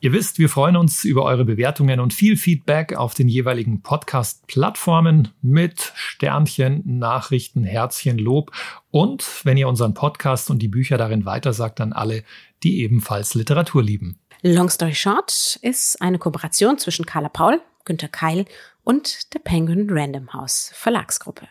Ihr 0.00 0.12
wisst, 0.12 0.38
wir 0.38 0.48
freuen 0.48 0.76
uns 0.76 1.04
über 1.04 1.24
eure 1.24 1.44
Bewertungen 1.44 1.98
und 1.98 2.14
viel 2.14 2.36
Feedback 2.36 2.94
auf 2.94 3.14
den 3.14 3.26
jeweiligen 3.26 3.82
Podcast-Plattformen 3.82 5.32
mit 5.42 5.92
Sternchen, 5.96 6.82
Nachrichten, 6.86 7.64
Herzchen, 7.64 8.16
Lob 8.16 8.52
und 8.92 9.28
wenn 9.42 9.56
ihr 9.56 9.66
unseren 9.66 9.94
Podcast 9.94 10.50
und 10.50 10.60
die 10.60 10.68
Bücher 10.68 10.98
darin 10.98 11.24
weitersagt 11.24 11.80
an 11.80 11.92
alle, 11.92 12.22
die 12.62 12.80
ebenfalls 12.82 13.34
Literatur 13.34 13.82
lieben. 13.82 14.20
Long 14.42 14.70
Story 14.70 14.94
Short 14.94 15.58
ist 15.62 16.00
eine 16.00 16.20
Kooperation 16.20 16.78
zwischen 16.78 17.04
Carla 17.04 17.28
Paul, 17.28 17.60
Günter 17.84 18.06
Keil 18.06 18.44
und 18.84 19.34
der 19.34 19.40
Penguin 19.40 19.88
Random 19.90 20.32
House 20.32 20.70
Verlagsgruppe. 20.76 21.48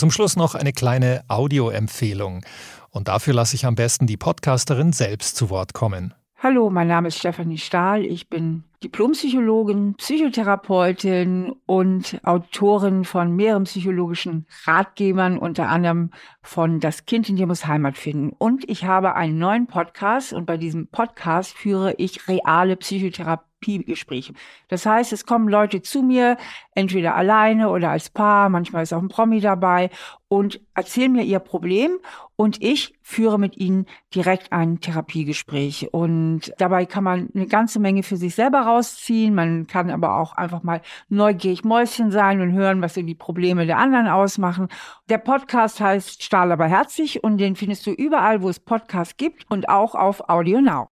Zum 0.00 0.10
Schluss 0.10 0.34
noch 0.34 0.54
eine 0.54 0.72
kleine 0.72 1.24
Audioempfehlung. 1.28 2.40
Und 2.88 3.08
dafür 3.08 3.34
lasse 3.34 3.54
ich 3.54 3.66
am 3.66 3.74
besten 3.74 4.06
die 4.06 4.16
Podcasterin 4.16 4.94
selbst 4.94 5.36
zu 5.36 5.50
Wort 5.50 5.74
kommen. 5.74 6.14
Hallo, 6.38 6.70
mein 6.70 6.88
Name 6.88 7.08
ist 7.08 7.18
Stefanie 7.18 7.58
Stahl. 7.58 8.06
Ich 8.06 8.30
bin 8.30 8.64
Diplompsychologin, 8.82 9.96
Psychotherapeutin 9.96 11.52
und 11.66 12.18
Autorin 12.24 13.04
von 13.04 13.36
mehreren 13.36 13.64
psychologischen 13.64 14.46
Ratgebern, 14.64 15.36
unter 15.36 15.68
anderem 15.68 16.12
von 16.40 16.80
Das 16.80 17.04
Kind 17.04 17.28
in 17.28 17.36
dir 17.36 17.46
muss 17.46 17.66
Heimat 17.66 17.98
finden. 17.98 18.30
Und 18.38 18.66
ich 18.70 18.86
habe 18.86 19.16
einen 19.16 19.36
neuen 19.36 19.66
Podcast 19.66 20.32
und 20.32 20.46
bei 20.46 20.56
diesem 20.56 20.86
Podcast 20.86 21.52
führe 21.52 21.92
ich 21.98 22.26
reale 22.26 22.76
Psychotherapie 22.76 23.49
Therapiegespräche. 23.60 24.32
Das 24.68 24.86
heißt, 24.86 25.12
es 25.12 25.26
kommen 25.26 25.48
Leute 25.48 25.82
zu 25.82 26.02
mir, 26.02 26.36
entweder 26.74 27.14
alleine 27.14 27.70
oder 27.70 27.90
als 27.90 28.10
Paar, 28.10 28.48
manchmal 28.48 28.82
ist 28.82 28.92
auch 28.92 29.02
ein 29.02 29.08
Promi 29.08 29.40
dabei 29.40 29.90
und 30.28 30.60
erzählen 30.74 31.12
mir 31.12 31.24
ihr 31.24 31.40
Problem 31.40 31.98
und 32.36 32.62
ich 32.62 32.94
führe 33.02 33.38
mit 33.38 33.56
ihnen 33.56 33.86
direkt 34.14 34.52
ein 34.52 34.80
Therapiegespräch. 34.80 35.88
Und 35.92 36.52
dabei 36.58 36.86
kann 36.86 37.04
man 37.04 37.28
eine 37.34 37.46
ganze 37.46 37.80
Menge 37.80 38.02
für 38.02 38.16
sich 38.16 38.34
selber 38.34 38.60
rausziehen. 38.60 39.34
Man 39.34 39.66
kann 39.66 39.90
aber 39.90 40.16
auch 40.16 40.32
einfach 40.34 40.62
mal 40.62 40.80
neugierig 41.08 41.64
Mäuschen 41.64 42.10
sein 42.12 42.40
und 42.40 42.52
hören, 42.52 42.80
was 42.80 42.94
so 42.94 43.02
die 43.02 43.14
Probleme 43.14 43.66
der 43.66 43.78
anderen 43.78 44.06
ausmachen. 44.06 44.68
Der 45.08 45.18
Podcast 45.18 45.80
heißt 45.80 46.22
Stahl 46.22 46.52
aber 46.52 46.66
herzlich 46.66 47.22
und 47.22 47.38
den 47.38 47.56
findest 47.56 47.86
du 47.86 47.90
überall, 47.90 48.40
wo 48.40 48.48
es 48.48 48.60
Podcasts 48.60 49.16
gibt 49.16 49.50
und 49.50 49.68
auch 49.68 49.94
auf 49.94 50.28
Audio 50.28 50.60
Now. 50.60 50.88